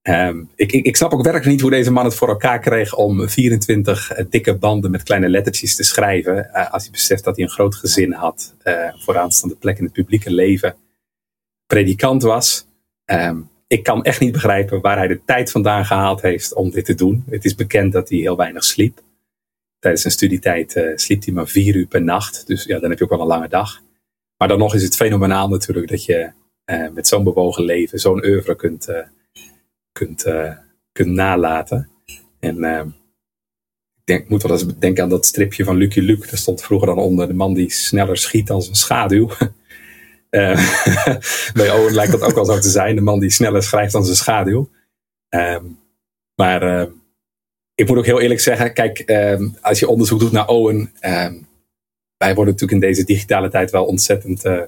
[0.09, 2.95] Um, ik, ik, ik, snap ook werkelijk niet hoe deze man het voor elkaar kreeg
[2.95, 6.51] om 24 uh, dikke banden met kleine lettertjes te schrijven.
[6.53, 8.55] Uh, als hij beseft dat hij een groot gezin had,
[9.05, 10.77] vooraanstaande plek in het publieke leven,
[11.67, 12.67] predikant was.
[13.05, 16.85] Um, ik kan echt niet begrijpen waar hij de tijd vandaan gehaald heeft om dit
[16.85, 17.25] te doen.
[17.31, 19.01] Het is bekend dat hij heel weinig sliep.
[19.87, 22.47] Tijdens zijn studietijd uh, sliep hij maar vier uur per nacht.
[22.47, 23.83] Dus ja, dan heb je ook wel een lange dag.
[24.37, 26.31] Maar dan nog is het fenomenaal natuurlijk dat je
[26.71, 28.99] uh, met zo'n bewogen leven zo'n oeuvre kunt, uh,
[29.93, 30.25] kunt,
[30.93, 31.91] kunt nalaten.
[32.41, 32.65] En
[33.97, 36.27] ik denk, moet wel eens denken aan dat stripje van Lucky Luke.
[36.27, 39.31] Daar stond vroeger dan onder de man die sneller schiet dan zijn schaduw.
[41.55, 42.95] bij Owen lijkt dat ook wel zo te zijn.
[42.95, 44.71] De man die sneller schrijft dan zijn schaduw.
[45.29, 45.79] Um,
[46.35, 46.89] maar
[47.77, 51.47] ik moet ook heel eerlijk zeggen, kijk, um, als je onderzoek doet naar Owen, um,
[52.17, 54.63] wij worden natuurlijk in deze digitale tijd wel ontzettend uh,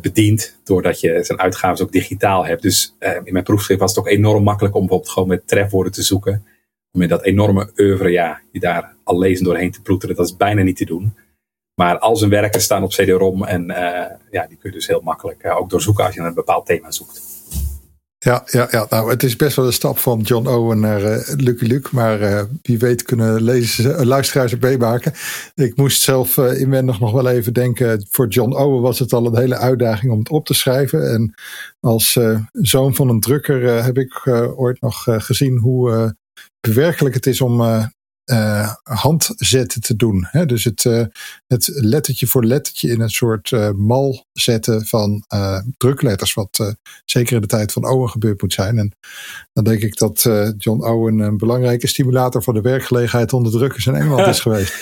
[0.00, 0.58] bedient.
[0.64, 2.62] Doordat je zijn uitgaven ook digitaal hebt.
[2.62, 5.92] Dus uh, in mijn proefschrift was het ook enorm makkelijk om bijvoorbeeld gewoon met trefwoorden
[5.92, 6.46] te zoeken.
[6.92, 10.16] Om in dat enorme oeuvre, ja, je daar al lezen doorheen te ploeteren.
[10.16, 11.14] Dat is bijna niet te doen.
[11.74, 13.76] Maar al zijn werken staan op CD-ROM en uh,
[14.30, 16.90] ja, die kun je dus heel makkelijk ook doorzoeken als je naar een bepaald thema
[16.90, 17.29] zoekt.
[18.24, 21.34] Ja, ja, ja, nou, het is best wel een stap van John Owen naar uh,
[21.36, 21.88] Lucky Luke.
[21.92, 25.12] Maar uh, wie weet kunnen lezers, uh, luisteraars het meemaken.
[25.54, 28.06] Ik moest zelf inwendig nog wel even denken.
[28.10, 31.12] Voor John Owen was het al een hele uitdaging om het op te schrijven.
[31.12, 31.34] En
[31.80, 32.18] als
[32.52, 36.16] zoon van een drukker heb ik ooit nog gezien hoe
[36.60, 40.26] bewerkelijk het is om uh, handzetten te doen.
[40.30, 40.46] Hè?
[40.46, 40.82] Dus het,
[41.46, 45.24] het lettertje voor lettertje in een soort mal zetten van
[45.76, 46.34] drukletters.
[46.34, 48.78] Wat zeker in de tijd van Owen gebeurd moet zijn.
[48.78, 48.92] En
[49.52, 53.94] dan denk ik dat John Owen een belangrijke stimulator voor de werkgelegenheid onder drukkers in
[53.94, 54.74] Engeland is geweest.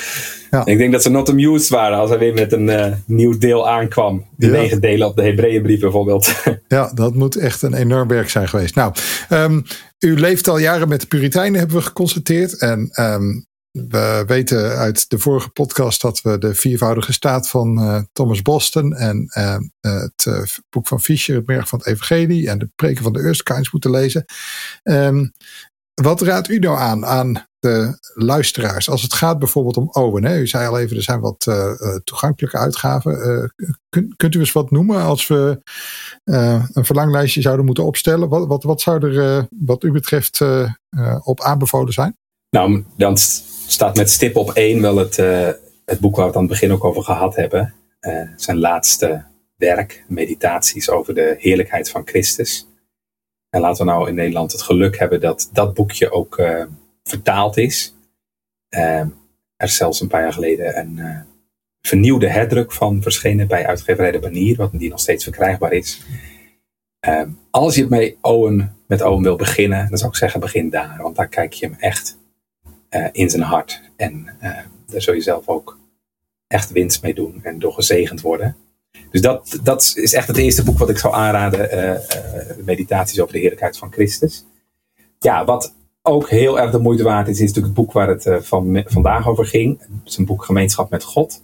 [0.51, 0.67] Ja.
[0.67, 4.27] Ik denk dat ze not amused waren als hij weer met een nieuw deel aankwam.
[4.37, 4.53] De ja.
[4.53, 6.35] negen delen op de Hebreeënbrief bijvoorbeeld.
[6.69, 8.75] ja, dat moet echt een enorm werk zijn geweest.
[8.75, 8.95] Nou,
[9.31, 9.65] um,
[9.99, 12.59] u leeft al jaren met de Puritijnen, hebben we geconstateerd.
[12.59, 18.01] En um, we weten uit de vorige podcast dat we de viervoudige staat van uh,
[18.13, 22.59] Thomas Boston en uh, het uh, boek van Fischer, het merk van het Evangelie en
[22.59, 24.25] de preken van de Eustkines moeten lezen.
[24.83, 25.33] Um,
[25.95, 30.25] wat raadt u nou aan aan de luisteraars als het gaat bijvoorbeeld om Owen?
[30.25, 30.39] Hè?
[30.39, 31.47] U zei al even, er zijn wat
[32.05, 33.53] toegankelijke uitgaven.
[33.89, 35.61] Kun, kunt u eens wat noemen als we
[36.73, 38.29] een verlanglijstje zouden moeten opstellen?
[38.29, 40.41] Wat, wat, wat zou er wat u betreft
[41.23, 42.17] op aanbevolen zijn?
[42.51, 43.17] Nou, dan
[43.69, 45.49] staat met stip op één wel het, uh,
[45.85, 47.75] het boek waar we het aan het begin ook over gehad hebben.
[48.01, 49.25] Uh, zijn laatste
[49.57, 52.67] werk, meditaties over de heerlijkheid van Christus.
[53.51, 56.65] En laten we nou in Nederland het geluk hebben dat dat boekje ook uh,
[57.03, 57.95] vertaald is.
[58.69, 59.13] er
[59.57, 61.25] is zelfs een paar jaar geleden een
[61.81, 66.03] vernieuwde herdruk van verschenen bij uitgeverij De Banier, wat die nog steeds verkrijgbaar is.
[67.51, 71.17] als je met Owen, met Owen wil beginnen, dan zou ik zeggen begin daar, want
[71.17, 72.18] daar kijk je hem echt
[73.13, 73.81] in zijn hart.
[73.97, 75.79] En uh, daar zul je zelf ook
[76.47, 78.57] echt winst mee doen en door gezegend worden.
[79.11, 81.79] Dus dat, dat is echt het eerste boek wat ik zou aanraden.
[81.79, 84.45] Uh, meditaties over de heerlijkheid van Christus.
[85.19, 88.47] Ja, wat ook heel erg de moeite waard is, is natuurlijk het boek waar het
[88.47, 89.81] van, vandaag over ging.
[89.81, 91.43] Het is een boek Gemeenschap met God.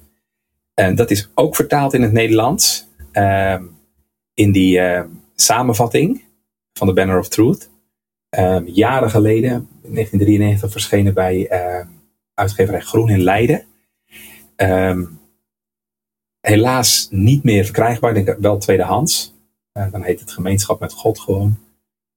[0.75, 2.87] En dat is ook vertaald in het Nederlands.
[3.13, 3.63] Ehm,
[4.35, 4.81] in die
[5.35, 6.25] samenvatting
[6.73, 7.71] van de Banner of Truth.
[8.39, 9.51] Um, jaren geleden,
[9.83, 11.87] in 1993, verschenen bij uh,
[12.35, 13.65] uitgeverij Groen in Leiden.
[14.57, 15.21] Um,
[16.41, 19.35] helaas niet meer verkrijgbaar, denk ik wel tweedehands.
[19.79, 21.59] Uh, dan heet het Gemeenschap met God gewoon.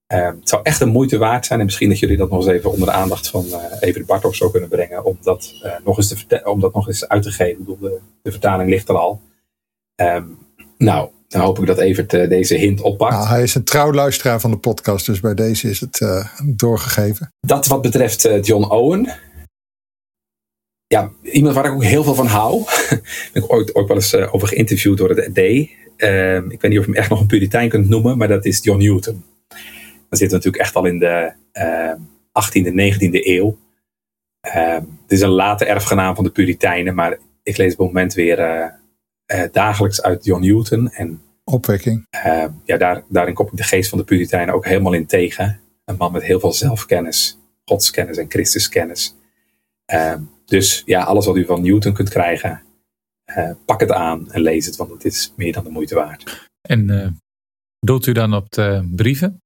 [0.08, 1.60] Het zou echt een moeite waard zijn.
[1.60, 4.08] En misschien dat jullie dat nog eens even onder de aandacht van uh, Even de
[4.08, 5.06] Bart of zo kunnen brengen.
[5.06, 7.52] Om dat, uh, nog, eens te om dat nog eens uit te geven.
[7.52, 9.22] Ik bedoel, de, vertaling ligt er al.
[10.78, 13.14] Nou, dan hoop ik dat Evert uh, deze hint oppakt.
[13.14, 16.26] Nou, hij is een trouw luisteraar van de podcast, dus bij deze is het uh,
[16.56, 17.34] doorgegeven.
[17.40, 19.14] Dat wat betreft uh, John Owen.
[20.88, 22.64] Ja, iemand waar ik ook heel veel van hou.
[23.34, 25.38] ben ik ooit, ooit wel eens over geïnterviewd door het D.
[25.98, 28.46] Ehm, ik weet niet of je hem echt nog een puritein kunt noemen, maar dat
[28.46, 29.24] is John Newton.
[30.10, 31.34] Dan zitten we natuurlijk echt al in de
[32.32, 33.58] 18e, 19e eeuw.
[34.42, 38.14] Ehm, het is een late erfgenaam van de Puritijnen, maar ik lees op het moment
[38.14, 38.40] weer
[39.34, 40.92] uh, dagelijks uit John Newton.
[40.92, 42.08] En, Opwekking.
[42.26, 45.60] Uh, ja, daar, daarin kom ik de geest van de Puritijnen ook helemaal in tegen.
[45.86, 49.16] Een man met heel veel zelfkennis, godskennis en Christuskennis.
[49.94, 50.14] Uh,
[50.46, 52.62] dus ja, alles wat u van Newton kunt krijgen,
[53.66, 56.48] pak het aan en lees het, want het is meer dan de moeite waard.
[56.62, 57.20] En
[57.80, 59.42] doelt u dan op de brieven?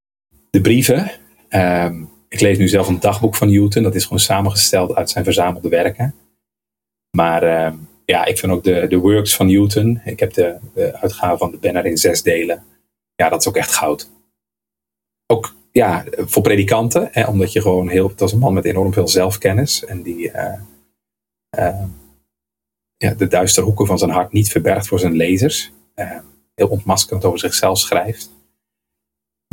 [0.49, 1.11] De brieven.
[1.49, 3.83] Ehm, ik lees nu zelf een dagboek van Newton.
[3.83, 6.15] Dat is gewoon samengesteld uit zijn verzamelde werken.
[7.17, 7.75] Maar ehm,
[8.11, 10.01] ja, ik vind ook de, de works van Newton.
[10.05, 12.63] Ik heb de, de uitgave van de Banner in zes delen.
[13.15, 14.09] Ja, dat is ook echt goud.
[15.27, 18.07] Ook ja, voor predikanten, hè, omdat je gewoon heel.
[18.07, 19.85] Het was een man met enorm veel zelfkennis.
[19.85, 20.53] En die uh,
[21.57, 21.83] uh,
[22.97, 25.71] ja, de duistere hoeken van zijn hart niet verbergt voor zijn lezers.
[25.95, 26.19] Uh,
[26.55, 28.29] heel ontmaskerend over zichzelf schrijft.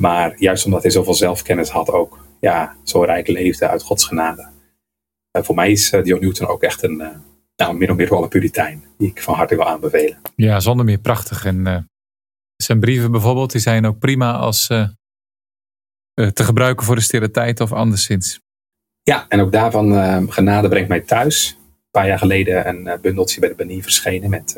[0.01, 4.49] Maar juist omdat hij zoveel zelfkennis had, ook ja, zo rijk leefde uit Gods genade.
[5.33, 7.27] voor mij is John Newton ook echt een
[7.63, 8.85] nou, min of meer wel een puritein.
[8.99, 10.19] Die ik van harte wil aanbevelen.
[10.37, 11.45] Ja, zonder meer prachtig.
[11.45, 11.79] En uh,
[12.57, 14.89] zijn brieven bijvoorbeeld, die zijn ook prima als uh,
[16.15, 18.41] uh, te gebruiken voor de stille tijd of anderszins.
[19.03, 21.57] Ja, en ook daarvan genade brengt mij thuis.
[21.61, 24.55] Een paar jaar geleden een bundeltje bij de Banie verschenen met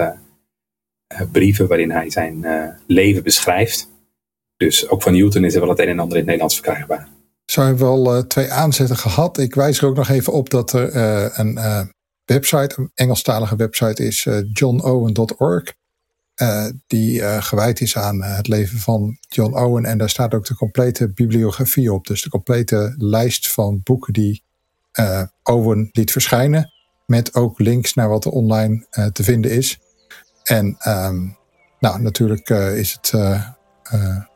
[1.33, 2.47] brieven waarin hij zijn
[2.87, 3.89] leven beschrijft.
[4.57, 7.09] Dus ook van Newton is er wel het een en ander in het Nederlands verkrijgbaar.
[7.45, 9.39] Zo hebben we al twee aanzetten gehad.
[9.39, 11.59] Ik wijs er ook nog even op dat er een
[12.33, 15.75] website, een Engelstalige website, is uh, johnowen.org.
[16.37, 19.85] Uh, die uh, gewijd is aan het leven van John Owen.
[19.85, 22.07] En daar staat ook de complete bibliografie op.
[22.07, 24.43] Dus de complete lijst van boeken die
[25.43, 26.73] Owen liet verschijnen.
[27.07, 29.79] Met ook links naar wat er online te vinden is.
[30.43, 31.37] En um,
[31.79, 33.13] nou, natuurlijk is het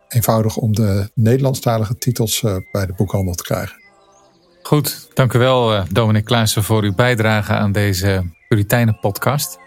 [0.09, 2.41] eenvoudig om de Nederlandstalige titels
[2.73, 3.84] bij de boekhandel te krijgen.
[4.67, 9.59] Goed, dank u wel, Dominic Klaassen, voor uw bijdrage aan deze Puritijnen podcast.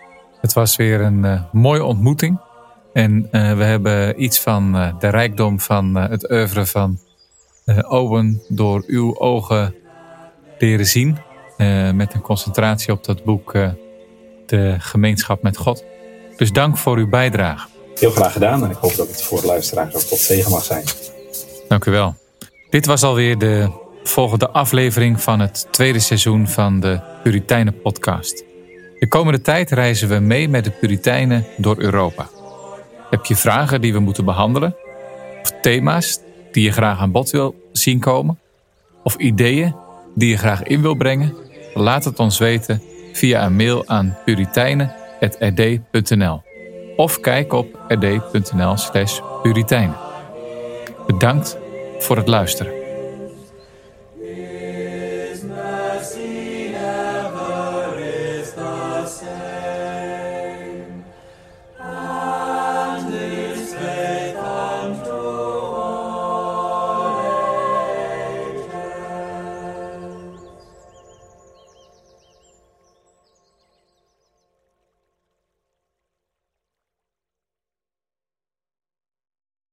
[0.41, 2.39] Het was weer een mooie ontmoeting.
[2.93, 7.00] En we hebben iets van de rijkdom van het oeuvre van
[7.88, 9.76] Owen door uw ogen
[10.60, 11.18] leren zien.
[11.93, 13.54] met een concentratie op dat boek
[14.45, 15.84] De Gemeenschap met God.
[16.38, 17.68] Dus dank voor uw bijdrage.
[17.95, 20.64] Heel graag gedaan en ik hoop dat het voor de luisteraars ook tot zegen mag
[20.64, 20.84] zijn.
[21.68, 22.16] Dank u wel.
[22.70, 28.43] Dit was alweer de volgende aflevering van het tweede seizoen van de Puritijnen podcast.
[28.99, 32.30] De komende tijd reizen we mee met de Puritijnen door Europa.
[33.10, 34.76] Heb je vragen die we moeten behandelen?
[35.41, 36.20] Of thema's
[36.51, 38.39] die je graag aan bod wil zien komen?
[39.03, 39.76] Of ideeën
[40.16, 41.36] die je graag in wil brengen?
[41.74, 42.82] Laat het ons weten
[43.14, 46.41] via een mail aan puritijnen.rd.nl
[46.95, 49.97] of kijk op rd.nl slash puritijnen.
[51.08, 51.58] Bedankt
[51.99, 52.76] voor het luisteren.